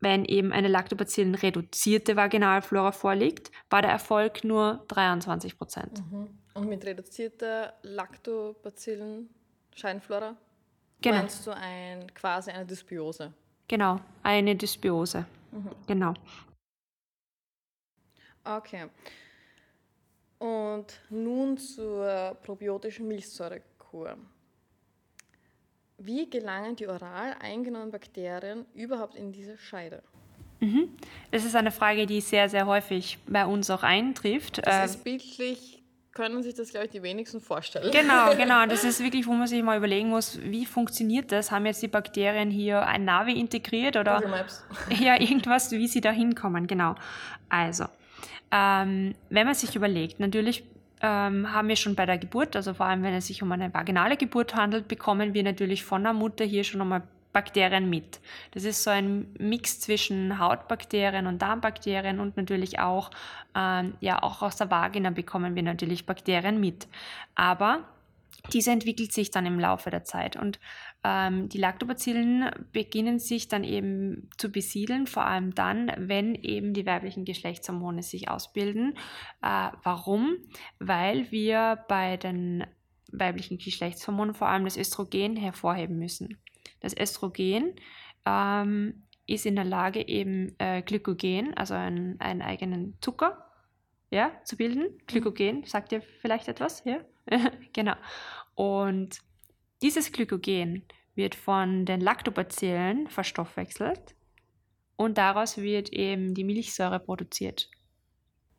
wenn 0.00 0.24
eben 0.24 0.52
eine 0.52 0.68
Lactobacillen-reduzierte 0.68 2.16
Vaginalflora 2.16 2.92
vorliegt, 2.92 3.50
war 3.68 3.82
der 3.82 3.90
Erfolg 3.90 4.44
nur 4.44 4.82
23 4.88 5.58
Prozent. 5.58 6.02
Mhm. 6.10 6.38
Und 6.54 6.68
mit 6.68 6.86
reduzierter 6.86 7.74
Lactobacillen-Scheinflora 7.82 10.36
Genau. 11.02 11.16
meinst 11.16 11.46
du 11.46 11.54
ein, 11.54 12.12
quasi 12.14 12.50
eine 12.50 12.66
Dysbiose? 12.66 13.32
Genau, 13.68 14.00
eine 14.22 14.56
Dysbiose. 14.56 15.26
Mhm. 15.52 15.70
Genau. 15.86 16.14
Okay. 18.44 18.86
Und 20.38 20.86
nun 21.10 21.58
zur 21.58 22.38
probiotischen 22.42 23.06
Milchsäurekur. 23.92 24.16
Wie 25.98 26.30
gelangen 26.30 26.76
die 26.76 26.88
oral 26.88 27.36
eingenommenen 27.40 27.90
Bakterien 27.90 28.64
überhaupt 28.74 29.16
in 29.16 29.32
diese 29.32 29.58
Scheide? 29.58 30.02
Das 31.30 31.44
ist 31.44 31.56
eine 31.56 31.70
Frage, 31.70 32.06
die 32.06 32.20
sehr, 32.20 32.48
sehr 32.48 32.66
häufig 32.66 33.18
bei 33.26 33.46
uns 33.46 33.70
auch 33.70 33.82
eintrifft. 33.82 34.58
Das 34.66 34.74
Äh, 34.74 34.84
ist 34.84 35.04
bildlich, 35.04 35.82
können 36.12 36.42
sich 36.42 36.54
das, 36.54 36.70
glaube 36.70 36.86
ich, 36.86 36.92
die 36.92 37.02
wenigsten 37.02 37.40
vorstellen. 37.40 37.90
Genau, 37.90 38.34
genau. 38.36 38.66
Das 38.66 38.84
ist 38.84 39.02
wirklich, 39.02 39.26
wo 39.26 39.32
man 39.32 39.46
sich 39.46 39.62
mal 39.62 39.78
überlegen 39.78 40.08
muss, 40.08 40.38
wie 40.42 40.66
funktioniert 40.66 41.32
das? 41.32 41.50
Haben 41.50 41.64
jetzt 41.66 41.82
die 41.82 41.88
Bakterien 41.88 42.50
hier 42.50 42.86
ein 42.86 43.04
Navi 43.04 43.38
integriert 43.38 43.96
oder 43.96 44.22
ja, 45.00 45.18
irgendwas, 45.18 45.70
wie 45.70 45.88
sie 45.88 46.02
da 46.02 46.10
hinkommen? 46.10 46.66
Genau. 46.66 46.94
Also, 47.48 47.84
ähm, 48.50 49.14
wenn 49.30 49.46
man 49.46 49.54
sich 49.54 49.74
überlegt, 49.76 50.20
natürlich 50.20 50.64
ähm, 51.00 51.52
haben 51.52 51.68
wir 51.68 51.76
schon 51.76 51.94
bei 51.94 52.06
der 52.06 52.18
Geburt, 52.18 52.56
also 52.56 52.74
vor 52.74 52.86
allem 52.86 53.02
wenn 53.02 53.14
es 53.14 53.26
sich 53.26 53.42
um 53.42 53.50
eine 53.52 53.72
vaginale 53.72 54.16
Geburt 54.16 54.54
handelt, 54.54 54.88
bekommen 54.88 55.34
wir 55.34 55.42
natürlich 55.42 55.84
von 55.84 56.02
der 56.02 56.12
Mutter 56.12 56.44
hier 56.44 56.64
schon 56.64 56.80
einmal 56.80 57.02
Bakterien 57.32 57.88
mit. 57.88 58.20
Das 58.52 58.64
ist 58.64 58.82
so 58.82 58.90
ein 58.90 59.32
Mix 59.38 59.80
zwischen 59.80 60.38
Hautbakterien 60.38 61.26
und 61.26 61.40
Darmbakterien 61.40 62.18
und 62.18 62.36
natürlich 62.36 62.80
auch, 62.80 63.10
ähm, 63.54 63.94
ja, 64.00 64.22
auch 64.22 64.42
aus 64.42 64.56
der 64.56 64.70
Vagina 64.70 65.10
bekommen 65.10 65.54
wir 65.54 65.62
natürlich 65.62 66.06
Bakterien 66.06 66.58
mit. 66.60 66.88
Aber 67.34 67.84
diese 68.52 68.70
entwickelt 68.70 69.12
sich 69.12 69.30
dann 69.30 69.46
im 69.46 69.60
Laufe 69.60 69.90
der 69.90 70.04
Zeit 70.04 70.36
und 70.36 70.58
ähm, 71.02 71.48
die 71.48 71.58
Lactobacillen 71.58 72.50
beginnen 72.72 73.18
sich 73.18 73.48
dann 73.48 73.64
eben 73.64 74.28
zu 74.36 74.52
besiedeln, 74.52 75.06
vor 75.06 75.24
allem 75.24 75.54
dann, 75.54 75.90
wenn 75.96 76.34
eben 76.34 76.74
die 76.74 76.84
weiblichen 76.84 77.24
Geschlechtshormone 77.24 78.02
sich 78.02 78.28
ausbilden. 78.28 78.94
Äh, 79.42 79.70
warum? 79.82 80.36
Weil 80.78 81.30
wir 81.30 81.84
bei 81.88 82.16
den 82.16 82.64
weiblichen 83.12 83.58
Geschlechtshormonen 83.58 84.34
vor 84.34 84.48
allem 84.48 84.64
das 84.64 84.76
Östrogen 84.76 85.36
hervorheben 85.36 85.98
müssen. 85.98 86.38
Das 86.80 86.96
Östrogen 86.96 87.74
ähm, 88.26 89.02
ist 89.26 89.46
in 89.46 89.56
der 89.56 89.64
Lage, 89.64 90.06
eben 90.06 90.54
äh, 90.58 90.82
Glykogen, 90.82 91.56
also 91.56 91.74
einen, 91.74 92.20
einen 92.20 92.42
eigenen 92.42 92.96
Zucker, 93.00 93.46
ja, 94.10 94.32
zu 94.44 94.56
bilden. 94.56 94.98
Glykogen, 95.06 95.64
sagt 95.64 95.92
ihr 95.92 96.02
vielleicht 96.02 96.48
etwas? 96.48 96.84
Ja? 96.84 97.00
genau. 97.72 97.94
Und 98.54 99.20
dieses 99.82 100.12
Glykogen 100.12 100.82
wird 101.14 101.34
von 101.34 101.84
den 101.86 102.00
Lactobacillen 102.00 103.08
verstoffwechselt 103.08 104.14
und 104.96 105.18
daraus 105.18 105.58
wird 105.58 105.92
eben 105.92 106.34
die 106.34 106.44
Milchsäure 106.44 107.00
produziert. 107.00 107.70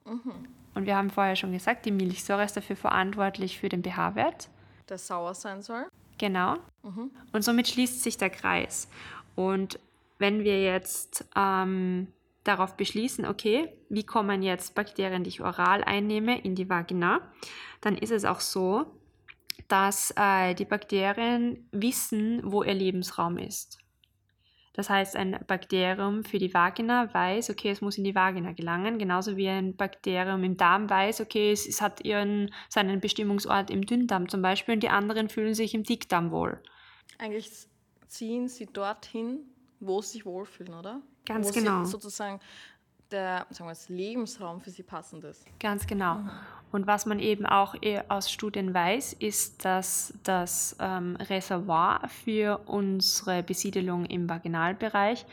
Mhm. 0.06 0.48
Und 0.74 0.86
wir 0.86 0.96
haben 0.96 1.10
vorher 1.10 1.36
schon 1.36 1.52
gesagt, 1.52 1.86
die 1.86 1.92
Milchsäure 1.92 2.44
ist 2.44 2.56
dafür 2.56 2.76
verantwortlich 2.76 3.60
für 3.60 3.70
den 3.70 3.84
pH-Wert. 3.84 4.50
Der 4.90 4.98
sauer 4.98 5.34
sein 5.34 5.62
soll. 5.62 5.88
Genau. 6.18 6.56
Mhm. 6.84 7.12
Und 7.34 7.44
somit 7.44 7.68
schließt 7.68 8.02
sich 8.02 8.18
der 8.18 8.30
Kreis. 8.30 8.90
Und 9.36 9.80
wenn 10.18 10.44
wir 10.44 10.62
jetzt 10.64 11.26
ähm, 11.36 12.08
darauf 12.44 12.76
beschließen, 12.78 13.26
okay, 13.26 13.70
wie 13.90 14.04
kommen 14.04 14.44
jetzt 14.44 14.76
Bakterien, 14.76 15.24
die 15.24 15.30
ich 15.30 15.42
oral 15.42 15.84
einnehme, 15.84 16.40
in 16.40 16.56
die 16.56 16.70
Vagina, 16.70 17.22
dann 17.82 17.98
ist 17.98 18.12
es 18.12 18.26
auch 18.26 18.40
so, 18.40 18.86
dass 19.68 20.14
äh, 20.18 20.54
die 20.54 20.66
Bakterien 20.66 21.68
wissen, 21.72 22.42
wo 22.44 22.64
ihr 22.64 22.74
Lebensraum 22.74 23.38
ist. 23.38 23.82
Das 24.74 24.90
heißt, 24.90 25.18
ein 25.18 25.38
Bakterium 25.48 26.24
für 26.24 26.40
die 26.40 26.54
Vagina 26.54 27.14
weiß, 27.14 27.50
okay, 27.50 27.72
es 27.72 27.82
muss 27.82 27.98
in 27.98 28.06
die 28.06 28.16
Vagina 28.16 28.54
gelangen, 28.54 29.00
genauso 29.00 29.36
wie 29.36 29.50
ein 29.50 29.76
Bakterium 29.76 30.44
im 30.46 30.56
Darm 30.56 30.90
weiß, 30.90 31.20
okay, 31.22 31.52
es, 31.52 31.68
es 31.68 31.82
hat 31.82 32.06
ihren, 32.06 32.54
seinen 32.70 33.02
Bestimmungsort 33.02 33.70
im 33.70 33.86
Dünndarm 33.86 34.30
zum 34.30 34.42
Beispiel 34.42 34.76
und 34.76 34.84
die 34.84 34.90
anderen 34.90 35.28
fühlen 35.28 35.54
sich 35.54 35.74
im 35.74 35.84
Dickdarm 35.84 36.32
wohl. 36.32 36.62
Eigentlich 37.18 37.52
ziehen 38.08 38.48
sie 38.48 38.66
dorthin, 38.66 39.40
wo 39.82 40.02
sie 40.02 40.14
sich 40.14 40.26
wohlfühlen, 40.26 40.74
oder? 40.74 41.02
Ganz 41.26 41.50
wo 41.50 41.52
genau. 41.52 41.84
Sozusagen 41.84 42.40
der 43.12 43.46
sagen 43.50 43.70
wir, 43.70 43.96
Lebensraum 43.96 44.62
für 44.62 44.70
sie 44.70 44.84
passend 44.84 45.24
ist. 45.24 45.46
Ganz 45.60 45.88
genau. 45.88 46.20
Und 46.72 46.88
was 46.88 47.06
man 47.06 47.20
eben 47.20 47.46
auch 47.46 47.76
eh 47.82 48.02
aus 48.08 48.32
Studien 48.32 48.74
weiß, 48.74 49.14
ist, 49.14 49.66
dass 49.66 50.14
das 50.24 50.76
ähm, 50.80 51.18
Reservoir 51.18 52.08
für 52.08 52.60
unsere 52.66 53.44
Besiedelung 53.44 54.06
im 54.06 54.30
Vaginalbereich 54.30 55.26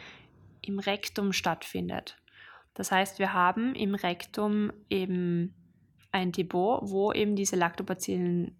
im 0.63 0.79
Rektum 0.81 1.33
stattfindet. 1.33 2.17
Das 2.75 2.91
heißt, 2.93 3.19
wir 3.19 3.33
haben 3.33 3.75
im 3.75 3.95
Rektum 3.95 4.73
eben 4.91 5.55
ein 6.13 6.33
Depot, 6.33 6.81
wo 6.83 7.13
eben 7.13 7.37
diese 7.37 7.57
Lactobacillen 7.57 8.57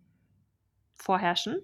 vorherrschen. 0.95 1.57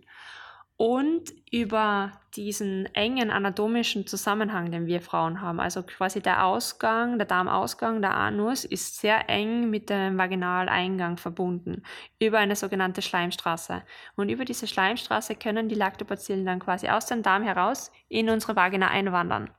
Und 0.77 1.33
über 1.53 2.11
diesen 2.35 2.87
engen 2.97 3.31
anatomischen 3.31 4.09
Zusammenhang, 4.09 4.73
den 4.73 4.87
wir 4.87 5.01
Frauen 5.01 5.41
haben, 5.41 5.61
also 5.61 5.85
quasi 5.85 6.21
der 6.21 6.45
Ausgang, 6.45 7.17
der 7.17 7.29
Darmausgang, 7.29 8.03
der 8.03 8.15
Anus, 8.17 8.65
ist 8.65 8.99
sehr 8.99 9.29
eng 9.31 9.71
mit 9.71 9.89
dem 9.89 10.19
Vaginaleingang 10.19 11.17
verbunden, 11.17 11.85
über 12.19 12.39
eine 12.39 12.57
sogenannte 12.57 13.03
Schleimstraße. 13.03 13.85
Und 14.17 14.31
über 14.31 14.45
diese 14.45 14.67
Schleimstraße 14.67 15.37
können 15.37 15.69
die 15.69 15.77
Lactobacillen 15.77 16.45
dann 16.45 16.59
quasi 16.59 16.89
aus 16.89 17.07
dem 17.07 17.23
Darm 17.23 17.45
heraus 17.45 17.93
in 18.09 18.29
unsere 18.29 18.57
Vagina 18.57 18.89
einwandern. 18.89 19.51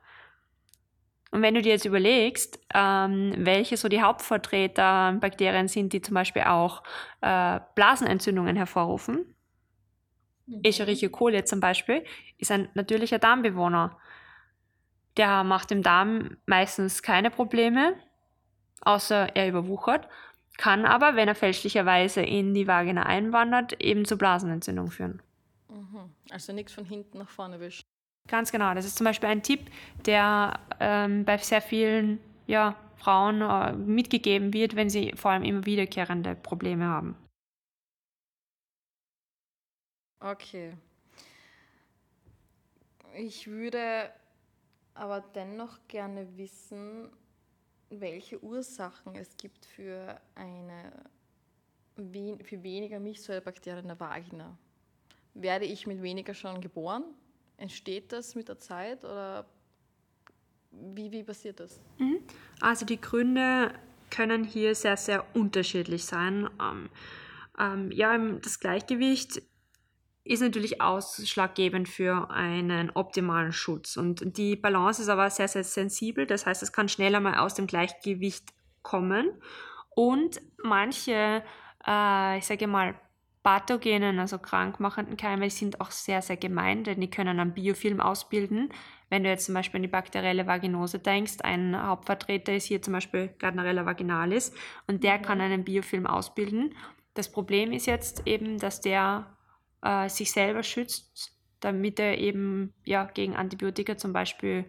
Und 1.31 1.41
wenn 1.41 1.53
du 1.53 1.62
dir 1.62 1.74
jetzt 1.74 1.86
überlegst, 1.86 2.60
ähm, 2.74 3.34
welche 3.38 3.77
so 3.77 3.88
die 3.88 4.01
Hauptvertreter 4.01 5.13
Bakterien 5.19 5.67
sind, 5.67 5.91
die 5.93 6.01
zum 6.01 6.13
Beispiel 6.13 6.43
auch 6.43 6.84
äh, 7.22 7.60
Blasenentzündungen 7.75 8.55
hervorrufen, 8.55 9.34
Escherichia 10.63 11.09
coli 11.09 11.43
zum 11.43 11.59
Beispiel 11.59 12.03
ist 12.37 12.51
ein 12.51 12.69
natürlicher 12.73 13.19
Darmbewohner. 13.19 13.97
Der 15.17 15.43
macht 15.43 15.71
im 15.71 15.81
Darm 15.81 16.37
meistens 16.45 17.01
keine 17.01 17.31
Probleme, 17.31 17.95
außer 18.81 19.35
er 19.35 19.47
überwuchert, 19.47 20.07
kann 20.57 20.85
aber, 20.85 21.15
wenn 21.15 21.27
er 21.27 21.35
fälschlicherweise 21.35 22.21
in 22.21 22.53
die 22.53 22.67
Vagina 22.67 23.03
einwandert, 23.03 23.81
eben 23.81 24.05
zu 24.05 24.17
Blasenentzündung 24.17 24.91
führen. 24.91 25.21
Mhm. 25.69 26.11
Also 26.31 26.53
nichts 26.53 26.73
von 26.73 26.85
hinten 26.85 27.17
nach 27.17 27.29
vorne 27.29 27.59
wischen. 27.59 27.83
Ganz 28.27 28.51
genau. 28.51 28.73
Das 28.73 28.85
ist 28.85 28.97
zum 28.97 29.05
Beispiel 29.05 29.29
ein 29.29 29.43
Tipp, 29.43 29.69
der 30.05 30.59
ähm, 30.79 31.25
bei 31.25 31.37
sehr 31.37 31.61
vielen 31.61 32.19
ja, 32.47 32.75
Frauen 32.97 33.41
äh, 33.41 33.73
mitgegeben 33.73 34.53
wird, 34.53 34.75
wenn 34.75 34.89
sie 34.89 35.13
vor 35.15 35.31
allem 35.31 35.43
immer 35.43 35.65
wiederkehrende 35.65 36.35
Probleme 36.35 36.85
haben. 36.85 37.15
Okay. 40.25 40.74
Ich 43.15 43.46
würde 43.48 44.10
aber 44.96 45.22
dennoch 45.22 45.77
gerne 45.88 46.36
wissen, 46.36 47.12
welche 47.91 48.44
Ursachen 48.44 49.15
es 49.15 49.38
gibt 49.38 49.65
für 49.65 50.20
eine 50.34 50.91
für 52.44 52.62
weniger 52.62 53.00
Milchsäurebakterien 53.00 53.84
in 53.84 53.88
der 53.88 54.00
Vagina. 54.00 54.58
Werde 55.34 55.65
ich 55.65 55.88
mit 55.88 56.01
weniger 56.01 56.34
schon 56.34 56.60
geboren? 56.60 57.03
Entsteht 57.58 58.12
das 58.12 58.36
mit 58.36 58.50
der 58.50 58.58
Zeit 58.58 59.05
oder 59.05 59.46
wie, 60.72 61.10
wie 61.12 61.24
passiert 61.24 61.60
das? 61.60 61.79
Also 62.60 62.86
die 62.86 63.00
Gründe 63.00 63.72
können 64.10 64.44
hier 64.44 64.75
sehr, 64.75 64.98
sehr 64.98 65.24
unterschiedlich 65.36 66.03
sein. 66.03 66.50
Ähm, 66.60 66.89
ähm, 67.58 67.91
ja, 67.91 68.17
das 68.17 68.60
Gleichgewicht 68.60 69.41
ist 70.25 70.41
natürlich 70.41 70.82
ausschlaggebend 70.82 71.88
für 71.88 72.32
einen 72.32 72.89
optimalen 72.89 73.53
Schutz. 73.53 73.96
Und 73.96 74.38
die 74.38 74.55
Balance 74.55 75.01
ist 75.03 75.10
aber 75.10 75.29
sehr, 75.29 75.48
sehr 75.48 75.63
sensibel. 75.63 76.25
Das 76.25 76.48
heißt, 76.48 76.63
es 76.63 76.74
kann 76.74 76.89
schneller 76.89 77.20
mal 77.20 77.38
aus 77.38 77.53
dem 77.53 77.67
Gleichgewicht 77.67 78.50
kommen. 78.82 79.29
Und 79.91 80.41
manche, 80.63 81.44
äh, 81.88 82.38
ich 82.39 82.46
sage 82.46 82.65
mal, 82.65 82.96
pathogenen, 83.44 84.17
also 84.17 84.39
krankmachenden 84.39 85.15
Keime, 85.15 85.48
sind 85.51 85.79
auch 85.79 85.91
sehr, 85.91 86.24
sehr 86.24 86.38
gemein, 86.38 86.84
denn 86.84 87.00
die 87.00 87.10
können 87.12 87.39
einen 87.39 87.53
Biofilm 87.53 88.01
ausbilden. 88.01 88.70
Wenn 89.12 89.24
du 89.24 89.29
jetzt 89.29 89.46
zum 89.46 89.53
Beispiel 89.53 89.77
an 89.77 89.84
die 89.84 89.88
bakterielle 89.88 90.48
Vaginose 90.48 90.98
denkst, 90.98 91.36
ein 91.44 91.79
Hauptvertreter 91.79 92.53
ist 92.53 92.65
hier 92.65 92.82
zum 92.82 92.94
Beispiel 92.94 93.29
Gardnerella 93.38 93.86
vaginalis 93.86 94.53
und 94.88 95.03
der 95.03 95.20
kann 95.20 95.39
einen 95.39 95.63
Biofilm 95.63 96.08
ausbilden. 96.08 96.74
Das 97.13 97.32
Problem 97.32 97.72
ist 97.72 97.86
jetzt 97.86 98.24
eben, 98.25 98.58
dass 98.58 98.82
der 98.82 99.27
äh, 99.85 100.09
sich 100.09 100.31
selber 100.31 100.63
schützt, 100.63 101.31
damit 101.61 101.99
er 101.99 102.17
eben 102.17 102.73
ja, 102.83 103.05
gegen 103.05 103.35
Antibiotika 103.35 103.97
zum 103.97 104.11
Beispiel 104.11 104.65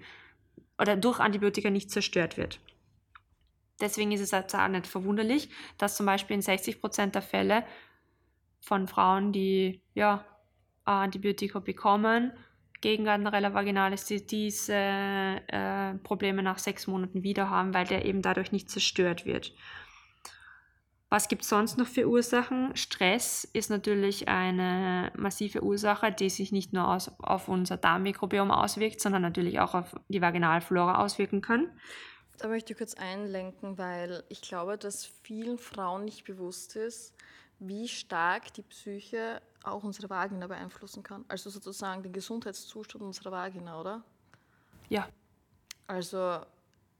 oder 0.79 0.97
durch 0.97 1.19
Antibiotika 1.19 1.71
nicht 1.71 1.91
zerstört 1.91 2.37
wird. 2.37 2.61
Deswegen 3.81 4.13
ist 4.13 4.21
es 4.21 4.31
jetzt 4.31 4.55
auch 4.55 4.69
nicht 4.69 4.87
verwunderlich, 4.87 5.51
dass 5.79 5.97
zum 5.97 6.07
Beispiel 6.07 6.37
in 6.37 6.43
60 6.43 6.81
Prozent 6.81 7.15
der 7.15 7.23
Fälle 7.23 7.65
von 8.61 8.87
Frauen, 8.89 9.33
die 9.33 9.81
ja, 9.95 10.25
Antibiotika 10.85 11.59
bekommen, 11.59 12.33
gegen 12.81 13.05
Gardnerella 13.05 13.55
vaginalis, 13.55 14.05
die 14.05 14.27
diese 14.27 14.75
äh, 14.75 15.95
Probleme 16.03 16.43
nach 16.43 16.59
sechs 16.59 16.87
Monaten 16.87 17.23
wieder 17.23 17.51
haben, 17.51 17.75
weil 17.75 17.87
der 17.87 18.05
eben 18.05 18.23
dadurch 18.23 18.53
nicht 18.53 18.71
zerstört 18.71 19.25
wird. 19.25 19.55
Was 21.17 21.29
gibt 21.29 21.45
es 21.45 21.49
sonst 21.49 21.79
noch 21.79 21.87
für 21.87 22.07
Ursachen? 22.07 22.77
Stress 22.77 23.45
ist 23.55 23.71
natürlich 23.71 24.29
eine 24.29 25.11
massive 25.17 25.63
Ursache, 25.63 26.13
die 26.13 26.29
sich 26.29 26.53
nicht 26.53 26.75
nur 26.75 26.87
aus, 26.87 27.11
auf 27.21 27.49
unser 27.49 27.79
Darmmikrobiom 27.79 28.51
auswirkt, 28.51 29.01
sondern 29.01 29.23
natürlich 29.23 29.59
auch 29.59 29.73
auf 29.73 29.95
die 30.09 30.21
Vaginalflora 30.21 31.03
auswirken 31.03 31.41
kann. 31.41 31.71
Da 32.37 32.49
möchte 32.49 32.75
ich 32.75 32.79
kurz 32.79 32.93
einlenken, 32.93 33.79
weil 33.79 34.25
ich 34.29 34.43
glaube, 34.43 34.77
dass 34.77 35.07
vielen 35.07 35.57
Frauen 35.57 36.05
nicht 36.05 36.27
bewusst 36.27 36.77
ist, 36.77 37.15
wie 37.61 37.89
stark 37.89 38.53
die 38.53 38.65
Psyche 38.65 39.41
auch 39.65 39.85
unsere 39.85 40.11
Vagina 40.11 40.47
beeinflussen 40.47 41.03
kann. 41.03 41.25
Also 41.29 41.49
sozusagen 41.49 42.03
den 42.03 42.13
Gesundheitszustand 42.13 43.03
unserer 43.03 43.33
Vagina, 43.33 43.81
oder? 43.81 44.05
Ja. 44.91 45.09
Also 45.87 46.41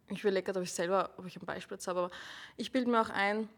ich 0.09 0.21
überlege 0.21 0.45
gerade, 0.45 0.61
ob 0.61 0.65
ich 0.65 0.73
selber, 0.73 1.11
ob 1.19 1.27
ich 1.27 1.37
ein 1.37 1.45
Beispiel 1.45 1.77
habe, 1.87 2.01
aber 2.01 2.11
ich 2.57 2.73
bilde 2.73 2.91
mir 2.91 3.03
auch 3.03 3.11
ein, 3.11 3.51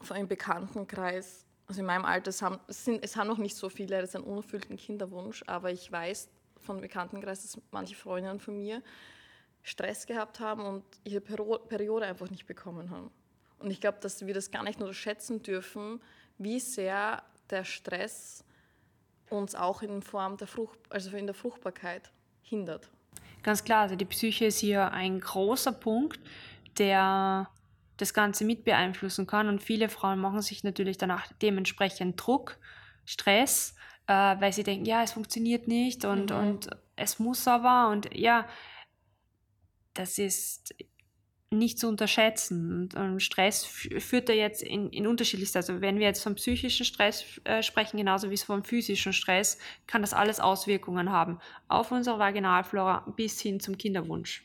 von 0.00 0.16
einem 0.16 0.28
Bekanntenkreis, 0.28 1.44
also 1.66 1.80
in 1.80 1.86
meinem 1.86 2.04
Alter, 2.04 2.30
es 2.30 2.42
haben, 2.42 2.58
es, 2.68 2.84
sind, 2.84 3.02
es 3.02 3.16
haben 3.16 3.28
noch 3.28 3.38
nicht 3.38 3.56
so 3.56 3.68
viele, 3.68 4.00
das 4.00 4.10
ist 4.10 4.16
ein 4.16 4.22
unerfüllten 4.22 4.76
Kinderwunsch, 4.76 5.42
aber 5.46 5.70
ich 5.70 5.90
weiß 5.90 6.28
von 6.58 6.80
Bekanntenkreis, 6.80 7.42
dass 7.42 7.60
manche 7.70 7.94
Freundinnen 7.94 8.40
von 8.40 8.58
mir 8.58 8.82
Stress 9.62 10.06
gehabt 10.06 10.38
haben 10.38 10.64
und 10.64 10.84
ihre 11.04 11.20
Periode 11.20 12.06
einfach 12.06 12.30
nicht 12.30 12.46
bekommen 12.46 12.90
haben. 12.90 13.10
Und 13.58 13.70
ich 13.70 13.80
glaube, 13.80 13.98
dass 14.00 14.24
wir 14.24 14.34
das 14.34 14.50
gar 14.50 14.62
nicht 14.62 14.78
nur 14.78 14.94
schätzen 14.94 15.42
dürfen, 15.42 16.00
wie 16.38 16.60
sehr 16.60 17.22
der 17.50 17.64
Stress 17.64 18.44
uns 19.30 19.54
auch 19.54 19.82
in 19.82 20.02
Form 20.02 20.36
der 20.36 20.46
Frucht, 20.46 20.78
also 20.88 21.16
in 21.16 21.26
der 21.26 21.34
Fruchtbarkeit 21.34 22.12
hindert. 22.42 22.88
Ganz 23.42 23.64
klar, 23.64 23.82
also 23.82 23.96
die 23.96 24.04
Psyche 24.04 24.46
ist 24.46 24.58
hier 24.58 24.92
ein 24.92 25.20
großer 25.20 25.72
Punkt, 25.72 26.20
der 26.78 27.48
das 27.96 28.14
Ganze 28.14 28.44
mit 28.44 28.64
beeinflussen 28.64 29.26
kann. 29.26 29.48
Und 29.48 29.62
viele 29.62 29.88
Frauen 29.88 30.18
machen 30.18 30.42
sich 30.42 30.64
natürlich 30.64 30.98
danach 30.98 31.32
dementsprechend 31.42 32.20
Druck, 32.20 32.58
Stress, 33.04 33.74
äh, 34.06 34.12
weil 34.12 34.52
sie 34.52 34.62
denken, 34.62 34.84
ja, 34.84 35.02
es 35.02 35.12
funktioniert 35.12 35.68
nicht 35.68 36.04
und, 36.04 36.30
mhm. 36.30 36.36
und 36.36 36.70
es 36.96 37.18
muss 37.18 37.46
aber. 37.46 37.90
Und 37.90 38.14
ja, 38.14 38.46
das 39.94 40.18
ist 40.18 40.74
nicht 41.50 41.78
zu 41.78 41.88
unterschätzen. 41.88 42.88
Und, 42.94 43.22
Stress 43.22 43.64
führt 43.64 44.28
da 44.28 44.32
jetzt 44.32 44.62
in, 44.62 44.90
in 44.90 45.06
unterschiedlichste, 45.06 45.58
also 45.58 45.80
wenn 45.80 45.98
wir 45.98 46.06
jetzt 46.06 46.22
vom 46.22 46.34
psychischen 46.34 46.84
Stress 46.84 47.40
äh, 47.44 47.62
sprechen, 47.62 47.96
genauso 47.96 48.30
wie 48.30 48.34
es 48.34 48.42
vom 48.42 48.64
physischen 48.64 49.12
Stress, 49.12 49.58
kann 49.86 50.02
das 50.02 50.12
alles 50.12 50.40
Auswirkungen 50.40 51.10
haben 51.10 51.38
auf 51.68 51.92
unsere 51.92 52.18
Vaginalflora 52.18 53.06
bis 53.16 53.40
hin 53.40 53.60
zum 53.60 53.78
Kinderwunsch. 53.78 54.44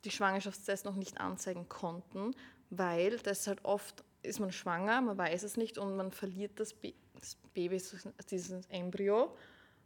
die 0.05 0.11
Schwangerschaftstests 0.11 0.85
noch 0.85 0.95
nicht 0.95 1.19
anzeigen 1.19 1.67
konnten, 1.69 2.35
weil 2.69 3.17
das 3.17 3.47
halt 3.47 3.63
oft 3.65 4.03
ist 4.21 4.39
man 4.39 4.51
schwanger, 4.51 5.01
man 5.01 5.17
weiß 5.17 5.43
es 5.43 5.57
nicht 5.57 5.77
und 5.77 5.95
man 5.95 6.11
verliert 6.11 6.59
das, 6.59 6.75
das 7.15 7.35
Baby, 7.53 7.81
dieses 8.29 8.65
Embryo 8.69 9.35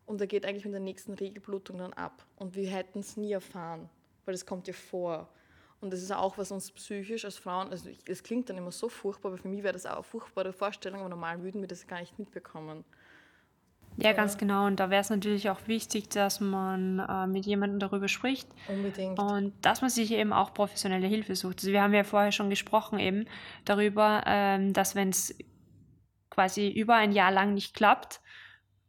und 0.05 0.19
er 0.21 0.27
geht 0.27 0.45
eigentlich 0.45 0.65
mit 0.65 0.73
der 0.73 0.81
nächsten 0.81 1.13
Regelblutung 1.13 1.77
dann 1.77 1.93
ab. 1.93 2.25
Und 2.35 2.55
wir 2.55 2.69
hätten 2.69 2.99
es 2.99 3.15
nie 3.15 3.31
erfahren, 3.31 3.89
weil 4.25 4.33
das 4.33 4.45
kommt 4.45 4.67
ja 4.67 4.73
vor. 4.73 5.29
Und 5.81 5.91
das 5.91 6.01
ist 6.01 6.11
auch, 6.11 6.37
was 6.37 6.51
uns 6.51 6.71
psychisch 6.71 7.25
als 7.25 7.37
Frauen, 7.37 7.69
also 7.69 7.89
es 8.05 8.23
klingt 8.23 8.49
dann 8.49 8.57
immer 8.57 8.71
so 8.71 8.87
furchtbar, 8.87 9.29
aber 9.29 9.37
für 9.37 9.49
mich 9.49 9.63
wäre 9.63 9.73
das 9.73 9.85
auch 9.85 9.95
eine 9.95 10.03
furchtbare 10.03 10.53
Vorstellung, 10.53 11.01
aber 11.01 11.09
normal 11.09 11.43
würden 11.43 11.61
wir 11.61 11.67
das 11.67 11.85
gar 11.85 11.99
nicht 11.99 12.17
mitbekommen. 12.17 12.85
Ja, 13.97 14.13
ganz 14.13 14.37
genau. 14.37 14.65
Und 14.65 14.79
da 14.79 14.89
wäre 14.89 15.01
es 15.01 15.09
natürlich 15.09 15.49
auch 15.49 15.67
wichtig, 15.67 16.09
dass 16.09 16.39
man 16.39 16.99
äh, 16.99 17.27
mit 17.27 17.45
jemandem 17.45 17.79
darüber 17.79 18.07
spricht. 18.07 18.47
Unbedingt. 18.67 19.19
Und 19.19 19.53
dass 19.61 19.81
man 19.81 19.89
sich 19.89 20.11
eben 20.11 20.33
auch 20.33 20.53
professionelle 20.53 21.07
Hilfe 21.07 21.35
sucht. 21.35 21.59
Also 21.59 21.71
wir 21.71 21.81
haben 21.81 21.93
ja 21.93 22.03
vorher 22.03 22.31
schon 22.31 22.49
gesprochen 22.49 22.99
eben 22.99 23.25
darüber, 23.65 24.23
ähm, 24.25 24.73
dass 24.73 24.95
wenn 24.95 25.09
es 25.09 25.35
quasi 26.29 26.69
über 26.69 26.95
ein 26.95 27.11
Jahr 27.11 27.31
lang 27.31 27.53
nicht 27.53 27.75
klappt, 27.75 28.21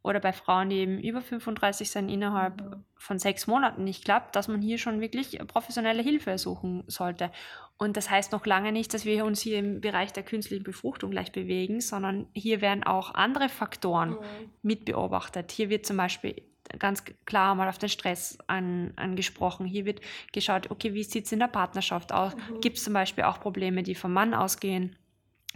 oder 0.05 0.19
bei 0.19 0.33
Frauen, 0.33 0.69
die 0.69 0.77
eben 0.77 0.99
über 0.99 1.19
35 1.19 1.89
sind, 1.89 2.09
innerhalb 2.09 2.79
von 2.95 3.17
sechs 3.17 3.47
Monaten 3.47 3.83
nicht 3.83 4.05
klappt, 4.05 4.35
dass 4.35 4.47
man 4.47 4.61
hier 4.61 4.77
schon 4.77 5.01
wirklich 5.01 5.39
professionelle 5.47 6.03
Hilfe 6.03 6.37
suchen 6.37 6.83
sollte. 6.87 7.31
Und 7.77 7.97
das 7.97 8.09
heißt 8.09 8.31
noch 8.31 8.45
lange 8.45 8.71
nicht, 8.71 8.93
dass 8.93 9.03
wir 9.03 9.25
uns 9.25 9.41
hier 9.41 9.57
im 9.57 9.81
Bereich 9.81 10.13
der 10.13 10.23
künstlichen 10.23 10.63
Befruchtung 10.63 11.09
gleich 11.09 11.31
bewegen, 11.31 11.81
sondern 11.81 12.27
hier 12.33 12.61
werden 12.61 12.83
auch 12.83 13.15
andere 13.15 13.49
Faktoren 13.49 14.11
mhm. 14.11 14.51
mit 14.61 14.85
beobachtet. 14.85 15.51
Hier 15.51 15.69
wird 15.69 15.87
zum 15.87 15.97
Beispiel 15.97 16.43
ganz 16.77 17.03
klar 17.25 17.55
mal 17.55 17.67
auf 17.67 17.79
den 17.79 17.89
Stress 17.89 18.37
an, 18.47 18.93
angesprochen. 18.95 19.65
Hier 19.65 19.85
wird 19.85 20.01
geschaut, 20.31 20.69
okay, 20.69 20.93
wie 20.93 21.03
sieht 21.03 21.25
es 21.25 21.31
in 21.31 21.39
der 21.39 21.47
Partnerschaft 21.47 22.11
aus? 22.11 22.35
Mhm. 22.35 22.61
Gibt 22.61 22.77
es 22.77 22.83
zum 22.83 22.93
Beispiel 22.93 23.23
auch 23.23 23.39
Probleme, 23.39 23.81
die 23.81 23.95
vom 23.95 24.13
Mann 24.13 24.33
ausgehen? 24.35 24.95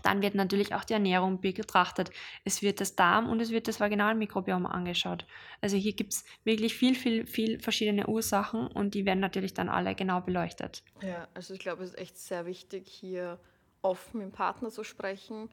Dann 0.03 0.21
wird 0.21 0.35
natürlich 0.35 0.73
auch 0.73 0.83
die 0.83 0.93
Ernährung 0.93 1.41
betrachtet. 1.41 2.11
Es 2.43 2.61
wird 2.61 2.81
das 2.81 2.95
Darm 2.95 3.29
und 3.29 3.41
es 3.41 3.51
wird 3.51 3.67
das 3.67 3.79
Vaginalmikrobiom 3.79 4.65
angeschaut. 4.65 5.25
Also 5.61 5.77
hier 5.77 5.93
gibt 5.93 6.13
es 6.13 6.25
wirklich 6.43 6.75
viel, 6.75 6.95
viel, 6.95 7.25
viel 7.25 7.59
verschiedene 7.59 8.07
Ursachen 8.07 8.67
und 8.67 8.93
die 8.93 9.05
werden 9.05 9.19
natürlich 9.19 9.53
dann 9.53 9.69
alle 9.69 9.95
genau 9.95 10.21
beleuchtet. 10.21 10.83
Ja, 11.01 11.27
also 11.33 11.53
ich 11.53 11.59
glaube, 11.59 11.83
es 11.83 11.91
ist 11.91 11.99
echt 11.99 12.17
sehr 12.17 12.45
wichtig, 12.45 12.87
hier 12.87 13.39
offen 13.81 14.19
mit 14.19 14.27
dem 14.27 14.31
Partner 14.31 14.69
zu 14.69 14.83
sprechen, 14.83 15.49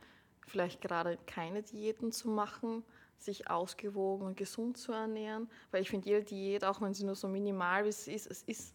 vielleicht 0.47 0.81
gerade 0.81 1.19
keine 1.27 1.63
Diäten 1.63 2.13
zu 2.13 2.29
machen, 2.29 2.85
sich 3.19 3.51
ausgewogen 3.51 4.27
und 4.27 4.37
gesund 4.37 4.77
zu 4.77 4.93
ernähren, 4.93 5.49
weil 5.71 5.83
ich 5.83 5.91
finde, 5.91 6.09
jede 6.09 6.25
Diät, 6.25 6.65
auch 6.65 6.81
wenn 6.81 6.95
sie 6.95 7.05
nur 7.05 7.15
so 7.15 7.29
minimal 7.29 7.87
ist, 7.87 8.09
es 8.09 8.27
ist 8.27 8.75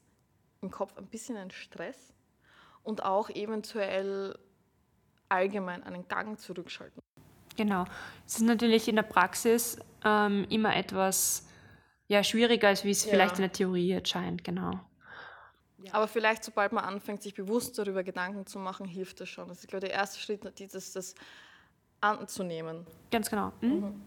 im 0.62 0.72
Kopf 0.72 0.98
ein 0.98 1.08
bisschen 1.08 1.38
ein 1.38 1.52
Stress 1.52 2.14
und 2.84 3.04
auch 3.04 3.30
eventuell 3.30 4.38
allgemein 5.32 5.84
einen 5.84 6.08
Gang 6.08 6.40
zurückschalten. 6.40 7.02
Genau. 7.58 7.86
Es 8.26 8.36
ist 8.36 8.42
natürlich 8.42 8.88
in 8.88 8.96
der 8.96 9.04
Praxis 9.04 9.80
ähm, 10.04 10.46
immer 10.50 10.76
etwas 10.76 11.48
ja, 12.08 12.24
schwieriger, 12.24 12.70
als 12.70 12.84
wie 12.84 12.92
es 12.92 13.06
ja. 13.06 13.12
vielleicht 13.12 13.36
in 13.36 13.42
der 13.42 13.52
Theorie 13.52 13.92
erscheint, 13.92 14.44
genau. 14.44 14.80
Aber 15.92 16.08
vielleicht, 16.08 16.44
sobald 16.44 16.72
man 16.74 16.84
anfängt, 16.84 17.24
sich 17.24 17.34
bewusst 17.34 17.78
darüber 17.80 18.04
Gedanken 18.04 18.46
zu 18.46 18.60
machen, 18.60 18.86
hilft 18.86 19.20
das 19.20 19.30
schon. 19.30 19.48
Das 19.48 19.60
ist, 19.60 19.68
glaube 19.68 19.86
ich, 19.86 19.92
der 19.92 20.00
erste 20.00 20.20
Schritt, 20.20 20.60
dieses, 20.60 20.94
das 20.94 21.16
anzunehmen. 22.02 22.86
Ganz 23.12 23.30
genau. 23.30 23.52
Mhm. 23.62 23.70
Mhm. 23.70 24.02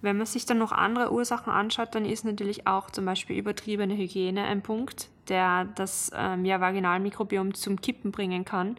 Wenn 0.00 0.16
man 0.16 0.26
sich 0.26 0.46
dann 0.46 0.58
noch 0.58 0.70
andere 0.70 1.12
Ursachen 1.12 1.52
anschaut, 1.52 1.94
dann 1.94 2.04
ist 2.04 2.24
natürlich 2.24 2.66
auch 2.66 2.90
zum 2.90 3.04
Beispiel 3.04 3.36
übertriebene 3.36 3.96
Hygiene 3.96 4.44
ein 4.44 4.62
Punkt, 4.62 5.08
der 5.28 5.64
das 5.74 6.12
ähm, 6.14 6.44
ja, 6.44 6.60
Vaginalmikrobiom 6.60 7.54
zum 7.54 7.80
Kippen 7.80 8.12
bringen 8.12 8.44
kann. 8.44 8.76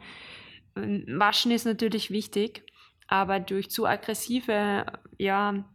Waschen 0.75 1.51
ist 1.51 1.65
natürlich 1.65 2.11
wichtig, 2.11 2.63
aber 3.07 3.39
durch 3.39 3.69
zu 3.69 3.85
aggressive 3.85 4.85
ja, 5.17 5.65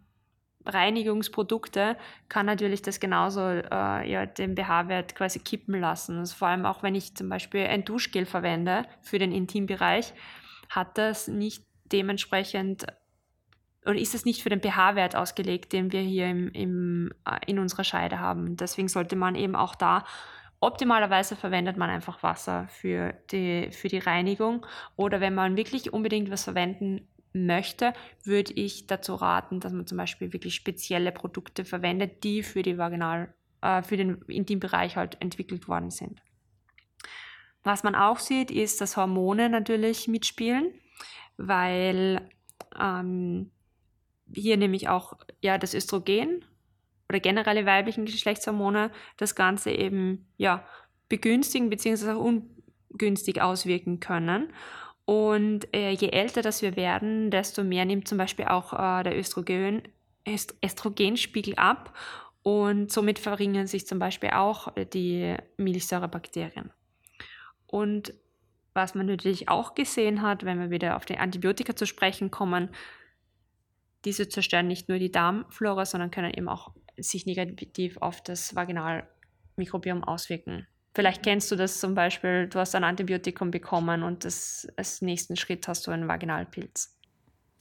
Reinigungsprodukte 0.66 1.96
kann 2.28 2.46
natürlich 2.46 2.82
das 2.82 3.00
genauso 3.00 3.40
äh, 3.40 4.10
ja, 4.10 4.26
den 4.26 4.56
pH-Wert 4.56 5.14
quasi 5.14 5.38
kippen 5.38 5.80
lassen. 5.80 6.18
Also 6.18 6.34
vor 6.36 6.48
allem 6.48 6.64
auch 6.64 6.82
wenn 6.82 6.94
ich 6.94 7.14
zum 7.14 7.28
Beispiel 7.28 7.66
ein 7.66 7.84
Duschgel 7.84 8.24
verwende 8.24 8.84
für 9.02 9.18
den 9.18 9.32
Intimbereich, 9.32 10.14
hat 10.70 10.96
das 10.96 11.28
nicht 11.28 11.64
dementsprechend 11.84 12.86
oder 13.84 13.96
ist 13.96 14.14
es 14.14 14.24
nicht 14.24 14.42
für 14.42 14.48
den 14.48 14.62
pH-Wert 14.62 15.14
ausgelegt, 15.14 15.74
den 15.74 15.92
wir 15.92 16.00
hier 16.00 16.28
im, 16.28 16.50
im, 16.52 17.12
äh, 17.26 17.38
in 17.46 17.58
unserer 17.58 17.84
Scheide 17.84 18.18
haben. 18.18 18.56
Deswegen 18.56 18.88
sollte 18.88 19.16
man 19.16 19.34
eben 19.34 19.54
auch 19.54 19.74
da 19.74 20.04
Optimalerweise 20.64 21.36
verwendet 21.36 21.76
man 21.76 21.90
einfach 21.90 22.22
Wasser 22.22 22.68
für 22.68 23.12
die, 23.30 23.68
für 23.70 23.88
die 23.88 23.98
Reinigung 23.98 24.64
oder 24.96 25.20
wenn 25.20 25.34
man 25.34 25.58
wirklich 25.58 25.92
unbedingt 25.92 26.30
was 26.30 26.44
verwenden 26.44 27.06
möchte, 27.34 27.92
würde 28.22 28.54
ich 28.54 28.86
dazu 28.86 29.14
raten, 29.14 29.60
dass 29.60 29.74
man 29.74 29.86
zum 29.86 29.98
Beispiel 29.98 30.32
wirklich 30.32 30.54
spezielle 30.54 31.12
Produkte 31.12 31.66
verwendet, 31.66 32.24
die 32.24 32.42
für 32.42 32.62
die 32.62 32.78
Vaginal, 32.78 33.34
äh, 33.60 33.82
für 33.82 33.98
den 33.98 34.22
Intimbereich 34.22 34.96
halt 34.96 35.20
entwickelt 35.20 35.68
worden 35.68 35.90
sind. 35.90 36.22
Was 37.62 37.82
man 37.82 37.94
auch 37.94 38.18
sieht, 38.18 38.50
ist, 38.50 38.80
dass 38.80 38.96
Hormone 38.96 39.50
natürlich 39.50 40.08
mitspielen, 40.08 40.72
weil 41.36 42.26
ähm, 42.80 43.50
hier 44.34 44.56
nämlich 44.56 44.88
auch 44.88 45.12
ja 45.42 45.58
das 45.58 45.74
Östrogen 45.74 46.42
oder 47.08 47.20
generelle 47.20 47.66
weiblichen 47.66 48.06
Geschlechtshormone 48.06 48.90
das 49.16 49.34
Ganze 49.34 49.70
eben 49.70 50.26
ja 50.36 50.64
begünstigen 51.08 51.70
bzw. 51.70 52.12
auch 52.12 52.24
ungünstig 52.90 53.40
auswirken 53.40 54.00
können. 54.00 54.52
Und 55.04 55.72
äh, 55.74 55.90
je 55.90 56.08
älter 56.08 56.40
das 56.40 56.62
wir 56.62 56.76
werden, 56.76 57.30
desto 57.30 57.62
mehr 57.62 57.84
nimmt 57.84 58.08
zum 58.08 58.16
Beispiel 58.16 58.46
auch 58.46 58.72
äh, 58.72 59.02
der 59.02 59.18
Östrogen, 59.18 59.82
Östrogenspiegel 60.64 61.54
ab 61.56 61.94
und 62.42 62.90
somit 62.90 63.18
verringern 63.18 63.66
sich 63.66 63.86
zum 63.86 63.98
Beispiel 63.98 64.30
auch 64.30 64.68
die 64.94 65.36
Milchsäurebakterien. 65.58 66.70
Und 67.66 68.14
was 68.72 68.94
man 68.94 69.06
natürlich 69.06 69.48
auch 69.48 69.74
gesehen 69.74 70.22
hat, 70.22 70.44
wenn 70.44 70.58
wir 70.58 70.70
wieder 70.70 70.96
auf 70.96 71.04
die 71.04 71.18
Antibiotika 71.18 71.76
zu 71.76 71.86
sprechen 71.86 72.30
kommen, 72.30 72.70
diese 74.04 74.28
zerstören 74.28 74.66
nicht 74.66 74.88
nur 74.88 74.98
die 74.98 75.12
Darmflora, 75.12 75.86
sondern 75.86 76.10
können 76.10 76.34
eben 76.34 76.48
auch 76.48 76.72
sich 76.96 77.26
negativ 77.26 77.96
auf 77.98 78.22
das 78.22 78.54
Vaginalmikrobiom 78.54 80.04
auswirken. 80.04 80.66
Vielleicht 80.94 81.24
kennst 81.24 81.50
du 81.50 81.56
das 81.56 81.80
zum 81.80 81.94
Beispiel, 81.94 82.48
du 82.48 82.60
hast 82.60 82.74
ein 82.74 82.84
Antibiotikum 82.84 83.50
bekommen 83.50 84.04
und 84.04 84.24
das, 84.24 84.68
als 84.76 85.02
nächsten 85.02 85.34
Schritt 85.36 85.66
hast 85.66 85.86
du 85.86 85.90
einen 85.90 86.06
Vaginalpilz. 86.06 86.96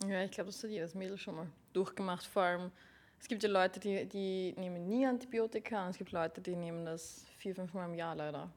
Ja, 0.07 0.23
ich 0.23 0.31
glaube, 0.31 0.51
das 0.51 0.61
hat 0.63 0.69
jedes 0.69 0.93
Mädel 0.93 1.17
schon 1.17 1.35
mal 1.35 1.47
durchgemacht. 1.73 2.25
Vor 2.25 2.43
allem, 2.43 2.71
es 3.19 3.27
gibt 3.27 3.41
ja 3.41 3.49
Leute, 3.49 3.79
die, 3.79 4.05
die 4.07 4.53
nehmen 4.57 4.87
nie 4.87 5.07
Antibiotika 5.07 5.85
und 5.85 5.91
es 5.91 5.97
gibt 5.97 6.11
Leute, 6.11 6.41
die 6.41 6.55
nehmen 6.55 6.85
das 6.85 7.25
vier, 7.37 7.55
fünf 7.55 7.73
Mal 7.73 7.85
im 7.85 7.95
Jahr 7.95 8.15
leider. 8.15 8.51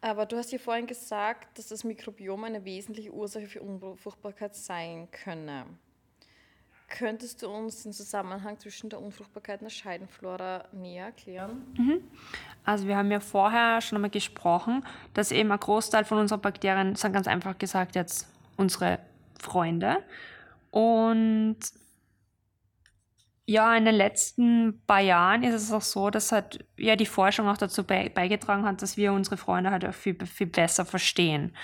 Aber 0.00 0.26
du 0.26 0.36
hast 0.36 0.52
ja 0.52 0.58
vorhin 0.58 0.86
gesagt, 0.86 1.58
dass 1.58 1.68
das 1.68 1.82
Mikrobiom 1.82 2.44
eine 2.44 2.64
wesentliche 2.64 3.12
Ursache 3.12 3.46
für 3.46 3.62
Unfruchtbarkeit 3.62 4.54
sein 4.54 5.10
könne. 5.10 5.66
Könntest 6.88 7.42
du 7.42 7.48
uns 7.48 7.82
den 7.82 7.92
Zusammenhang 7.92 8.58
zwischen 8.60 8.90
der 8.90 9.00
Unfruchtbarkeit 9.00 9.60
und 9.60 9.64
der 9.64 9.70
Scheidenflora 9.70 10.64
näher 10.72 11.06
erklären? 11.06 11.66
Mhm. 11.76 12.00
Also 12.64 12.86
wir 12.86 12.96
haben 12.96 13.10
ja 13.10 13.18
vorher 13.18 13.80
schon 13.80 13.96
einmal 13.96 14.10
gesprochen, 14.10 14.84
dass 15.12 15.32
eben 15.32 15.50
ein 15.50 15.58
Großteil 15.58 16.04
von 16.04 16.18
unseren 16.18 16.40
Bakterien 16.40 16.94
sind 16.94 17.12
ganz 17.12 17.26
einfach 17.26 17.58
gesagt 17.58 17.96
jetzt 17.96 18.28
unsere 18.56 19.00
Freunde. 19.40 19.98
Und 20.70 21.58
ja, 23.46 23.76
in 23.76 23.84
den 23.84 23.94
letzten 23.94 24.82
paar 24.86 25.00
Jahren 25.00 25.42
ist 25.42 25.54
es 25.54 25.72
auch 25.72 25.82
so, 25.82 26.10
dass 26.10 26.32
halt 26.32 26.64
ja 26.76 26.96
die 26.96 27.06
Forschung 27.06 27.48
auch 27.48 27.56
dazu 27.56 27.84
beigetragen 27.84 28.64
hat, 28.64 28.82
dass 28.82 28.96
wir 28.96 29.12
unsere 29.12 29.36
Freunde 29.36 29.70
halt 29.70 29.84
auch 29.84 29.94
viel, 29.94 30.16
viel 30.26 30.48
besser 30.48 30.84
verstehen. 30.84 31.54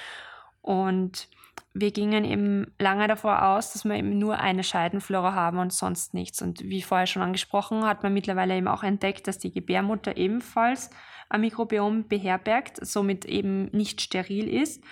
Und 0.62 1.28
wir 1.74 1.90
gingen 1.90 2.24
eben 2.24 2.72
lange 2.78 3.08
davor 3.08 3.42
aus, 3.42 3.72
dass 3.72 3.84
wir 3.84 3.94
eben 3.94 4.18
nur 4.18 4.38
eine 4.38 4.62
Scheidenflora 4.62 5.32
haben 5.32 5.58
und 5.58 5.72
sonst 5.72 6.12
nichts. 6.12 6.42
Und 6.42 6.60
wie 6.62 6.82
vorher 6.82 7.06
schon 7.06 7.22
angesprochen, 7.22 7.84
hat 7.84 8.02
man 8.02 8.12
mittlerweile 8.12 8.56
eben 8.56 8.68
auch 8.68 8.82
entdeckt, 8.82 9.26
dass 9.26 9.38
die 9.38 9.52
Gebärmutter 9.52 10.16
ebenfalls 10.16 10.90
ein 11.30 11.40
Mikrobiom 11.40 12.08
beherbergt, 12.08 12.84
somit 12.84 13.24
eben 13.24 13.64
nicht 13.72 14.02
steril 14.02 14.48
ist. 14.48 14.84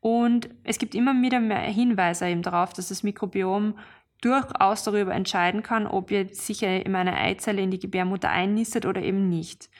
Und 0.00 0.48
es 0.62 0.78
gibt 0.78 0.94
immer 0.94 1.12
wieder 1.20 1.40
mehr 1.40 1.58
Hinweise 1.58 2.28
eben 2.28 2.42
darauf, 2.42 2.72
dass 2.72 2.88
das 2.88 3.02
Mikrobiom 3.02 3.76
durchaus 4.20 4.84
darüber 4.84 5.14
entscheiden 5.14 5.64
kann, 5.64 5.88
ob 5.88 6.12
jetzt 6.12 6.46
sicher 6.46 6.84
in 6.84 6.94
eine 6.94 7.16
Eizelle 7.16 7.62
in 7.62 7.72
die 7.72 7.80
Gebärmutter 7.80 8.30
einnistet 8.30 8.86
oder 8.86 9.02
eben 9.02 9.28
nicht. 9.28 9.70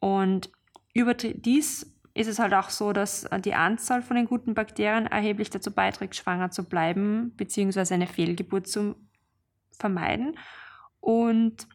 Und 0.00 0.50
über 0.92 1.14
dies 1.14 1.93
ist 2.14 2.28
es 2.28 2.38
halt 2.38 2.54
auch 2.54 2.70
so, 2.70 2.92
dass 2.92 3.24
äh, 3.24 3.40
die 3.40 3.54
Anzahl 3.54 4.00
von 4.00 4.16
den 4.16 4.26
guten 4.26 4.54
Bakterien 4.54 5.06
erheblich 5.06 5.50
dazu 5.50 5.72
beiträgt, 5.72 6.14
schwanger 6.14 6.50
zu 6.50 6.64
bleiben, 6.64 7.34
beziehungsweise 7.36 7.94
eine 7.94 8.06
Fehlgeburt 8.06 8.68
zu 8.68 8.94
vermeiden. 9.72 10.38
Und 11.00 11.66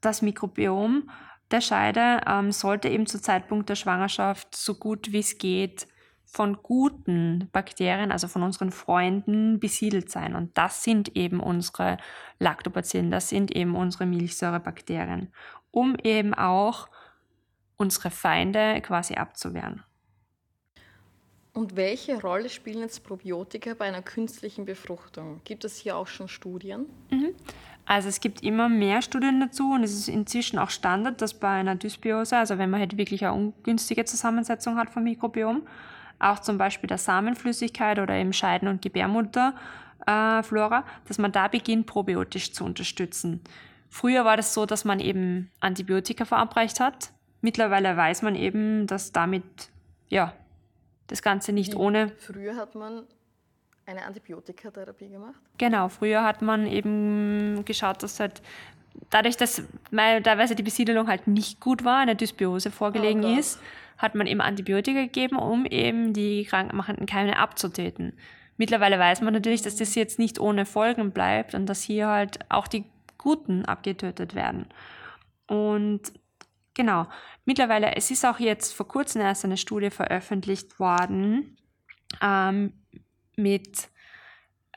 das 0.00 0.22
Mikrobiom 0.22 1.10
der 1.50 1.60
Scheide 1.60 2.20
ähm, 2.26 2.52
sollte 2.52 2.88
eben 2.88 3.06
zu 3.06 3.20
Zeitpunkt 3.20 3.68
der 3.68 3.74
Schwangerschaft 3.74 4.56
so 4.56 4.74
gut 4.74 5.12
wie 5.12 5.18
es 5.18 5.36
geht 5.36 5.86
von 6.24 6.62
guten 6.62 7.48
Bakterien, 7.52 8.12
also 8.12 8.28
von 8.28 8.44
unseren 8.44 8.70
Freunden, 8.70 9.58
besiedelt 9.58 10.10
sein. 10.10 10.36
Und 10.36 10.56
das 10.56 10.84
sind 10.84 11.16
eben 11.16 11.40
unsere 11.40 11.96
Lactobacillen, 12.38 13.10
das 13.10 13.28
sind 13.28 13.50
eben 13.50 13.74
unsere 13.74 14.06
Milchsäurebakterien, 14.06 15.32
um 15.72 15.96
eben 15.96 16.32
auch 16.32 16.88
unsere 17.80 18.10
Feinde 18.10 18.80
quasi 18.82 19.14
abzuwehren. 19.14 19.82
Und 21.52 21.74
welche 21.74 22.20
Rolle 22.20 22.48
spielen 22.48 22.80
jetzt 22.80 23.02
Probiotika 23.02 23.74
bei 23.74 23.86
einer 23.86 24.02
künstlichen 24.02 24.64
Befruchtung? 24.66 25.40
Gibt 25.44 25.64
es 25.64 25.76
hier 25.78 25.96
auch 25.96 26.06
schon 26.06 26.28
Studien? 26.28 26.86
Mhm. 27.10 27.34
Also 27.86 28.08
es 28.08 28.20
gibt 28.20 28.44
immer 28.44 28.68
mehr 28.68 29.02
Studien 29.02 29.40
dazu 29.40 29.72
und 29.72 29.82
es 29.82 29.92
ist 29.92 30.08
inzwischen 30.08 30.60
auch 30.60 30.70
Standard, 30.70 31.20
dass 31.20 31.34
bei 31.34 31.48
einer 31.48 31.74
Dysbiose, 31.74 32.36
also 32.36 32.56
wenn 32.56 32.70
man 32.70 32.78
halt 32.78 32.96
wirklich 32.96 33.24
eine 33.24 33.34
ungünstige 33.34 34.04
Zusammensetzung 34.04 34.76
hat 34.76 34.90
vom 34.90 35.02
Mikrobiom, 35.02 35.66
auch 36.20 36.38
zum 36.38 36.56
Beispiel 36.56 36.86
der 36.86 36.98
Samenflüssigkeit 36.98 37.98
oder 37.98 38.20
im 38.20 38.32
Scheiden- 38.32 38.68
und 38.68 38.80
Gebärmutterflora, 38.80 40.78
äh, 40.78 41.08
dass 41.08 41.18
man 41.18 41.32
da 41.32 41.48
beginnt, 41.48 41.86
probiotisch 41.86 42.52
zu 42.52 42.64
unterstützen. 42.64 43.40
Früher 43.88 44.24
war 44.24 44.36
das 44.36 44.54
so, 44.54 44.66
dass 44.66 44.84
man 44.84 45.00
eben 45.00 45.50
Antibiotika 45.58 46.24
verabreicht 46.24 46.78
hat, 46.78 47.10
mittlerweile 47.40 47.96
weiß 47.96 48.22
man 48.22 48.34
eben, 48.34 48.86
dass 48.86 49.12
damit 49.12 49.44
ja 50.08 50.32
das 51.06 51.22
Ganze 51.22 51.52
nicht 51.52 51.74
ohne. 51.74 52.12
Früher 52.18 52.56
hat 52.56 52.74
man 52.74 53.04
eine 53.86 54.04
Antibiotikatherapie 54.04 55.08
gemacht? 55.08 55.40
Genau, 55.58 55.88
früher 55.88 56.22
hat 56.22 56.42
man 56.42 56.66
eben 56.66 57.64
geschaut, 57.64 58.02
dass 58.02 58.20
halt 58.20 58.40
dadurch, 59.10 59.36
dass 59.36 59.62
teilweise 59.90 60.54
die 60.54 60.62
Besiedelung 60.62 61.08
halt 61.08 61.26
nicht 61.26 61.60
gut 61.60 61.84
war, 61.84 61.98
eine 61.98 62.16
Dysbiose 62.16 62.70
vorgelegen 62.70 63.24
oh 63.24 63.38
ist, 63.38 63.60
hat 63.98 64.14
man 64.14 64.26
eben 64.26 64.40
Antibiotika 64.40 65.02
gegeben, 65.02 65.36
um 65.36 65.66
eben 65.66 66.12
die 66.12 66.44
krankmachenden 66.44 67.06
Keime 67.06 67.36
abzutöten. 67.36 68.14
Mittlerweile 68.56 68.98
weiß 68.98 69.22
man 69.22 69.34
natürlich, 69.34 69.62
dass 69.62 69.76
das 69.76 69.94
jetzt 69.94 70.18
nicht 70.18 70.38
ohne 70.38 70.66
Folgen 70.66 71.12
bleibt 71.12 71.54
und 71.54 71.66
dass 71.66 71.82
hier 71.82 72.08
halt 72.08 72.38
auch 72.50 72.68
die 72.68 72.84
Guten 73.18 73.64
abgetötet 73.64 74.34
werden. 74.34 74.66
Und 75.46 76.00
Genau. 76.74 77.06
Mittlerweile, 77.44 77.96
es 77.96 78.10
ist 78.10 78.24
auch 78.24 78.38
jetzt 78.38 78.72
vor 78.72 78.86
kurzem 78.86 79.22
erst 79.22 79.44
eine 79.44 79.56
Studie 79.56 79.90
veröffentlicht 79.90 80.78
worden 80.78 81.56
ähm, 82.22 82.72
mit 83.36 83.88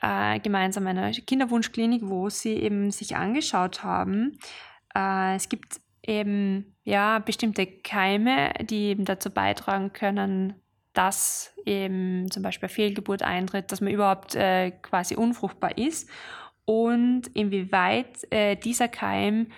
äh, 0.02 0.40
gemeinsam 0.40 0.86
einer 0.86 1.12
Kinderwunschklinik, 1.12 2.02
wo 2.04 2.28
sie 2.28 2.54
eben 2.54 2.90
sich 2.90 3.16
angeschaut 3.16 3.82
haben. 3.82 4.38
Äh, 4.94 5.36
es 5.36 5.48
gibt 5.48 5.80
eben 6.02 6.76
ja 6.84 7.18
bestimmte 7.20 7.66
Keime, 7.66 8.52
die 8.60 8.86
eben 8.86 9.04
dazu 9.04 9.30
beitragen 9.30 9.92
können, 9.92 10.54
dass 10.92 11.52
eben 11.64 12.30
zum 12.30 12.42
Beispiel 12.42 12.68
Fehlgeburt 12.68 13.22
eintritt, 13.22 13.72
dass 13.72 13.80
man 13.80 13.92
überhaupt 13.92 14.34
äh, 14.34 14.70
quasi 14.70 15.16
unfruchtbar 15.16 15.76
ist 15.78 16.08
und 16.64 17.26
inwieweit 17.34 18.30
äh, 18.30 18.56
dieser 18.56 18.88
Keim 18.88 19.48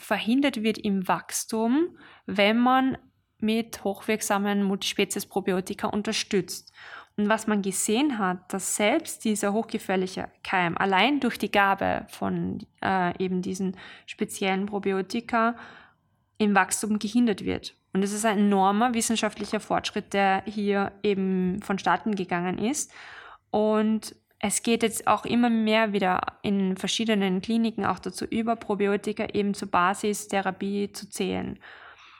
verhindert 0.00 0.62
wird 0.62 0.78
im 0.78 1.06
Wachstum, 1.06 1.96
wenn 2.26 2.58
man 2.58 2.98
mit 3.38 3.84
hochwirksamen 3.84 4.62
Multispezies-Probiotika 4.62 5.86
unterstützt. 5.86 6.72
Und 7.16 7.28
was 7.28 7.46
man 7.46 7.62
gesehen 7.62 8.18
hat, 8.18 8.52
dass 8.52 8.76
selbst 8.76 9.24
dieser 9.24 9.52
hochgefährliche 9.52 10.28
Keim 10.42 10.76
allein 10.76 11.20
durch 11.20 11.38
die 11.38 11.50
Gabe 11.50 12.06
von 12.08 12.66
äh, 12.82 13.22
eben 13.22 13.42
diesen 13.42 13.76
speziellen 14.06 14.66
Probiotika 14.66 15.56
im 16.38 16.54
Wachstum 16.54 16.98
gehindert 16.98 17.44
wird. 17.44 17.74
Und 17.92 18.02
es 18.02 18.12
ist 18.12 18.24
ein 18.24 18.38
enormer 18.38 18.94
wissenschaftlicher 18.94 19.60
Fortschritt, 19.60 20.14
der 20.14 20.42
hier 20.46 20.92
eben 21.02 21.60
vonstatten 21.62 22.14
gegangen 22.14 22.58
ist. 22.58 22.90
Und 23.50 24.14
es 24.40 24.62
geht 24.62 24.82
jetzt 24.82 25.06
auch 25.06 25.26
immer 25.26 25.50
mehr 25.50 25.92
wieder 25.92 26.20
in 26.42 26.76
verschiedenen 26.76 27.42
Kliniken 27.42 27.84
auch 27.84 27.98
dazu 27.98 28.24
über, 28.24 28.56
Probiotika 28.56 29.26
eben 29.34 29.52
zur 29.52 29.70
Basistherapie 29.70 30.90
zu 30.92 31.10
zählen. 31.10 31.58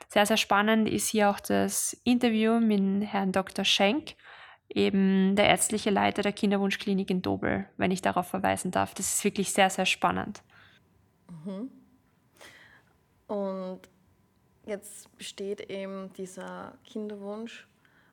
Sehr, 0.09 0.26
sehr 0.26 0.37
spannend 0.37 0.88
ist 0.88 1.09
hier 1.09 1.30
auch 1.30 1.40
das 1.40 1.94
Interview 2.04 2.61
mit 2.61 3.06
Herrn 3.06 3.33
Dr. 3.33 3.64
Schenk, 3.64 4.16
eben 4.68 5.35
der 5.35 5.46
ärztliche 5.46 5.88
Leiter 5.88 6.20
der 6.22 6.33
Kinderwunschklinik 6.33 7.11
in 7.11 7.22
Dobel, 7.22 7.66
wenn 7.78 7.90
ich 7.90 8.02
darauf 8.02 8.28
verweisen 8.28 8.70
darf. 8.70 8.92
Das 8.92 9.14
ist 9.14 9.24
wirklich 9.24 9.52
sehr, 9.52 9.70
sehr 9.70 9.87
spannend. 9.87 10.42
Mhm. 11.44 11.70
Und 13.28 13.80
jetzt 14.66 15.16
besteht 15.16 15.70
eben 15.70 16.12
dieser 16.12 16.76
Kinderwunsch 16.85 17.66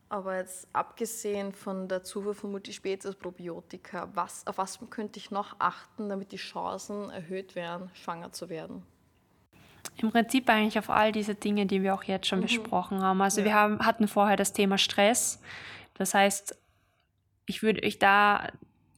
aber 0.10 0.38
jetzt 0.38 0.68
abgesehen 0.74 1.54
von 1.54 1.88
der 1.88 2.04
Zufuhr 2.04 2.34
von 2.34 2.52
Multispezies-Probiotika, 2.52 4.10
was, 4.14 4.46
auf 4.48 4.58
was 4.58 4.80
könnte 4.90 5.20
ich 5.20 5.32
noch 5.32 5.56
achten, 5.60 6.10
damit 6.10 6.32
die 6.32 6.38
Chancen 6.38 7.10
erhöht 7.10 7.56
werden, 7.56 7.90
schwanger 7.94 8.32
zu 8.32 8.50
werden? 8.50 8.84
im 9.98 10.12
Prinzip 10.12 10.50
eigentlich 10.50 10.78
auf 10.78 10.90
all 10.90 11.12
diese 11.12 11.36
Dinge, 11.36 11.66
die 11.66 11.82
wir 11.82 11.94
auch 11.94 12.04
jetzt 12.04 12.28
schon 12.28 12.40
mhm. 12.40 12.44
besprochen 12.44 13.02
haben. 13.02 13.22
Also 13.22 13.42
ja. 13.42 13.46
wir 13.46 13.54
haben, 13.56 13.80
hatten 13.86 14.08
vorher 14.08 14.36
das 14.36 14.54
Thema 14.54 14.78
Stress. 14.78 15.40
Das 15.96 16.14
heißt, 16.14 16.58
ich 17.46 17.64
würde 17.64 17.84
euch 17.84 17.98
da 17.98 18.50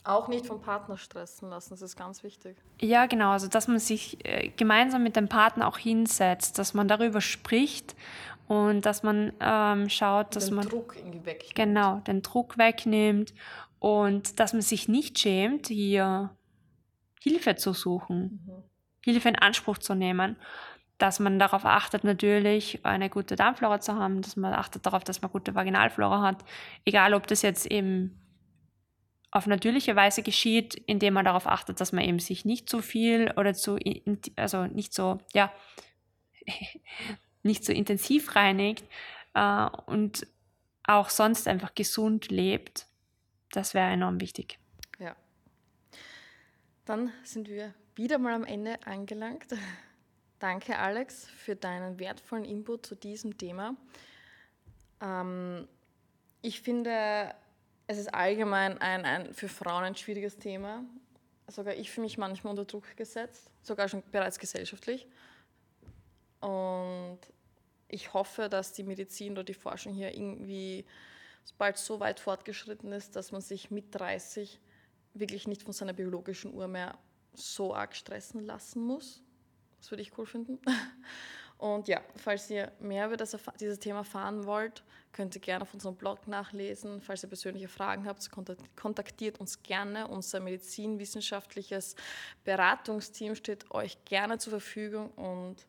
auch 0.04 0.28
nicht 0.28 0.48
vom 0.48 0.62
Partner 0.62 0.98
stressen 0.98 1.50
lassen, 1.50 1.72
das 1.72 1.82
ist 1.82 1.96
ganz 1.96 2.24
wichtig. 2.24 2.58
Ja, 2.82 3.06
genau, 3.06 3.32
also 3.32 3.48
dass 3.48 3.68
man 3.68 3.80
sich 3.80 4.26
äh, 4.26 4.50
gemeinsam 4.50 5.04
mit 5.04 5.16
dem 5.16 5.28
Partner 5.28 5.68
auch 5.68 5.78
hinsetzt, 5.78 6.58
dass 6.58 6.74
man 6.74 6.88
darüber 6.88 7.22
spricht 7.22 7.96
und 8.50 8.84
dass 8.88 9.04
man 9.04 9.32
ähm, 9.40 9.90
schaut, 9.90 10.36
dass 10.36 10.48
den 10.48 10.56
man 10.56 10.66
den 10.66 10.72
Druck. 10.72 10.96
Genau, 11.54 12.00
den 12.00 12.24
Druck 12.24 12.58
wegnimmt 12.58 13.32
und 13.78 14.40
dass 14.40 14.54
man 14.54 14.64
sich 14.64 14.88
nicht 14.88 15.20
schämt, 15.20 15.68
hier 15.68 16.36
Hilfe 17.22 17.58
zu 17.58 17.74
suchen, 17.74 18.42
mhm. 18.44 18.64
Hilfe 19.06 19.30
in 19.30 19.36
Anspruch 19.36 19.78
zu 19.78 19.94
nehmen. 19.94 20.36
Dass 20.98 21.20
man 21.20 21.38
darauf 21.38 21.64
achtet, 21.64 22.04
natürlich 22.04 22.84
eine 22.84 23.12
gute 23.12 23.36
Darmflora 23.36 23.80
zu 23.82 23.94
haben, 23.94 24.24
dass 24.24 24.36
man 24.36 24.54
achtet 24.54 24.84
darauf, 24.84 25.04
dass 25.04 25.22
man 25.22 25.32
gute 25.32 25.54
Vaginalflora 25.54 26.22
hat. 26.24 26.44
Egal, 26.86 27.14
ob 27.14 27.28
das 27.28 27.44
jetzt 27.44 27.68
eben 27.68 28.20
auf 29.30 29.46
natürliche 29.46 29.96
Weise 29.96 30.24
geschieht, 30.24 30.74
indem 30.74 31.14
man 31.14 31.24
darauf 31.24 31.46
achtet, 31.46 31.80
dass 31.80 31.92
man 31.92 32.04
eben 32.04 32.18
sich 32.18 32.46
nicht 32.46 32.68
zu 32.68 32.82
viel 32.82 33.32
oder 33.38 33.54
zu, 33.54 33.78
also 34.36 34.66
nicht 34.66 34.96
so, 34.96 35.20
ja, 35.36 35.54
nicht 37.44 37.64
so 37.66 37.72
intensiv 37.72 38.36
reinigt 38.36 38.86
äh, 39.34 39.68
und 39.86 40.28
auch 40.84 41.10
sonst 41.10 41.48
einfach 41.48 41.76
gesund 41.76 42.30
lebt. 42.32 42.88
Das 43.52 43.74
wäre 43.74 43.92
enorm 43.92 44.20
wichtig. 44.22 44.60
Ja. 45.00 45.16
Dann 46.86 47.12
sind 47.24 47.48
wir 47.48 47.74
wieder 47.96 48.18
mal 48.18 48.34
am 48.34 48.44
Ende 48.46 48.80
angelangt. 48.86 49.48
Danke, 50.40 50.78
Alex, 50.78 51.28
für 51.28 51.56
deinen 51.56 52.00
wertvollen 52.00 52.46
Input 52.46 52.86
zu 52.86 52.96
diesem 52.96 53.38
Thema. 53.38 53.76
Ähm, 55.02 55.68
ich 56.42 56.62
finde, 56.62 57.34
es 57.88 57.98
ist 57.98 58.14
allgemein 58.14 58.78
ein, 58.80 59.06
ein 59.06 59.34
für 59.34 59.50
Frauen 59.50 59.84
ein 59.84 59.96
schwieriges 59.96 60.38
Thema. 60.38 60.84
Sogar 61.48 61.76
ich 61.76 61.92
fühle 61.92 62.06
mich 62.06 62.18
manchmal 62.18 62.52
unter 62.52 62.66
Druck 62.66 62.96
gesetzt, 62.96 63.50
sogar 63.64 63.90
schon 63.90 64.04
bereits 64.12 64.40
gesellschaftlich. 64.40 65.08
Und 66.40 67.20
ich 67.88 68.14
hoffe, 68.14 68.50
dass 68.50 68.74
die 68.74 68.84
Medizin 68.84 69.34
oder 69.34 69.44
die 69.44 69.54
Forschung 69.54 69.94
hier 69.94 70.14
irgendwie 70.14 70.86
bald 71.58 71.78
so 71.78 72.00
weit 72.00 72.20
fortgeschritten 72.20 72.92
ist, 72.92 73.16
dass 73.16 73.32
man 73.32 73.42
sich 73.42 73.72
mit 73.72 73.96
30 73.96 74.60
wirklich 75.14 75.48
nicht 75.48 75.64
von 75.64 75.74
seiner 75.74 75.94
biologischen 75.94 76.54
Uhr 76.54 76.68
mehr 76.68 76.98
so 77.34 77.74
arg 77.74 77.96
stressen 77.96 78.42
lassen 78.42 78.82
muss. 78.82 79.24
Das 79.80 79.92
würde 79.92 80.02
ich 80.02 80.18
cool 80.18 80.26
finden. 80.26 80.60
Und 81.58 81.90
ja, 81.90 82.02
falls 82.16 82.50
ihr 82.50 82.72
mehr 82.80 83.08
über 83.08 83.18
das, 83.18 83.36
dieses 83.60 83.80
Thema 83.80 84.00
erfahren 84.00 84.46
wollt, 84.46 84.82
könnt 85.12 85.36
ihr 85.36 85.42
gerne 85.42 85.64
auf 85.64 85.74
unserem 85.74 85.96
Blog 85.96 86.26
nachlesen. 86.26 87.02
Falls 87.02 87.24
ihr 87.24 87.28
persönliche 87.28 87.68
Fragen 87.68 88.06
habt, 88.06 88.30
kontaktiert 88.78 89.42
uns 89.42 89.62
gerne. 89.62 90.08
Unser 90.08 90.40
medizinwissenschaftliches 90.40 91.96
Beratungsteam 92.46 93.36
steht 93.36 93.70
euch 93.72 94.06
gerne 94.06 94.38
zur 94.38 94.52
Verfügung. 94.52 95.12
Und 95.12 95.68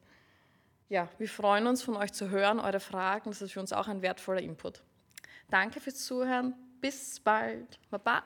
ja, 0.91 1.09
wir 1.19 1.29
freuen 1.29 1.69
uns, 1.69 1.83
von 1.83 1.97
euch 1.97 2.13
zu 2.13 2.31
hören, 2.31 2.59
eure 2.59 2.81
Fragen. 2.81 3.31
Das 3.31 3.41
ist 3.41 3.53
für 3.53 3.61
uns 3.61 3.73
auch 3.73 3.87
ein 3.87 4.03
wertvoller 4.03 4.43
Input. 4.43 4.83
Danke 5.49 5.81
fürs 5.81 6.05
Zuhören. 6.05 6.53
Bis 6.81 7.21
bald. 7.21 7.79
Baba. 7.91 8.25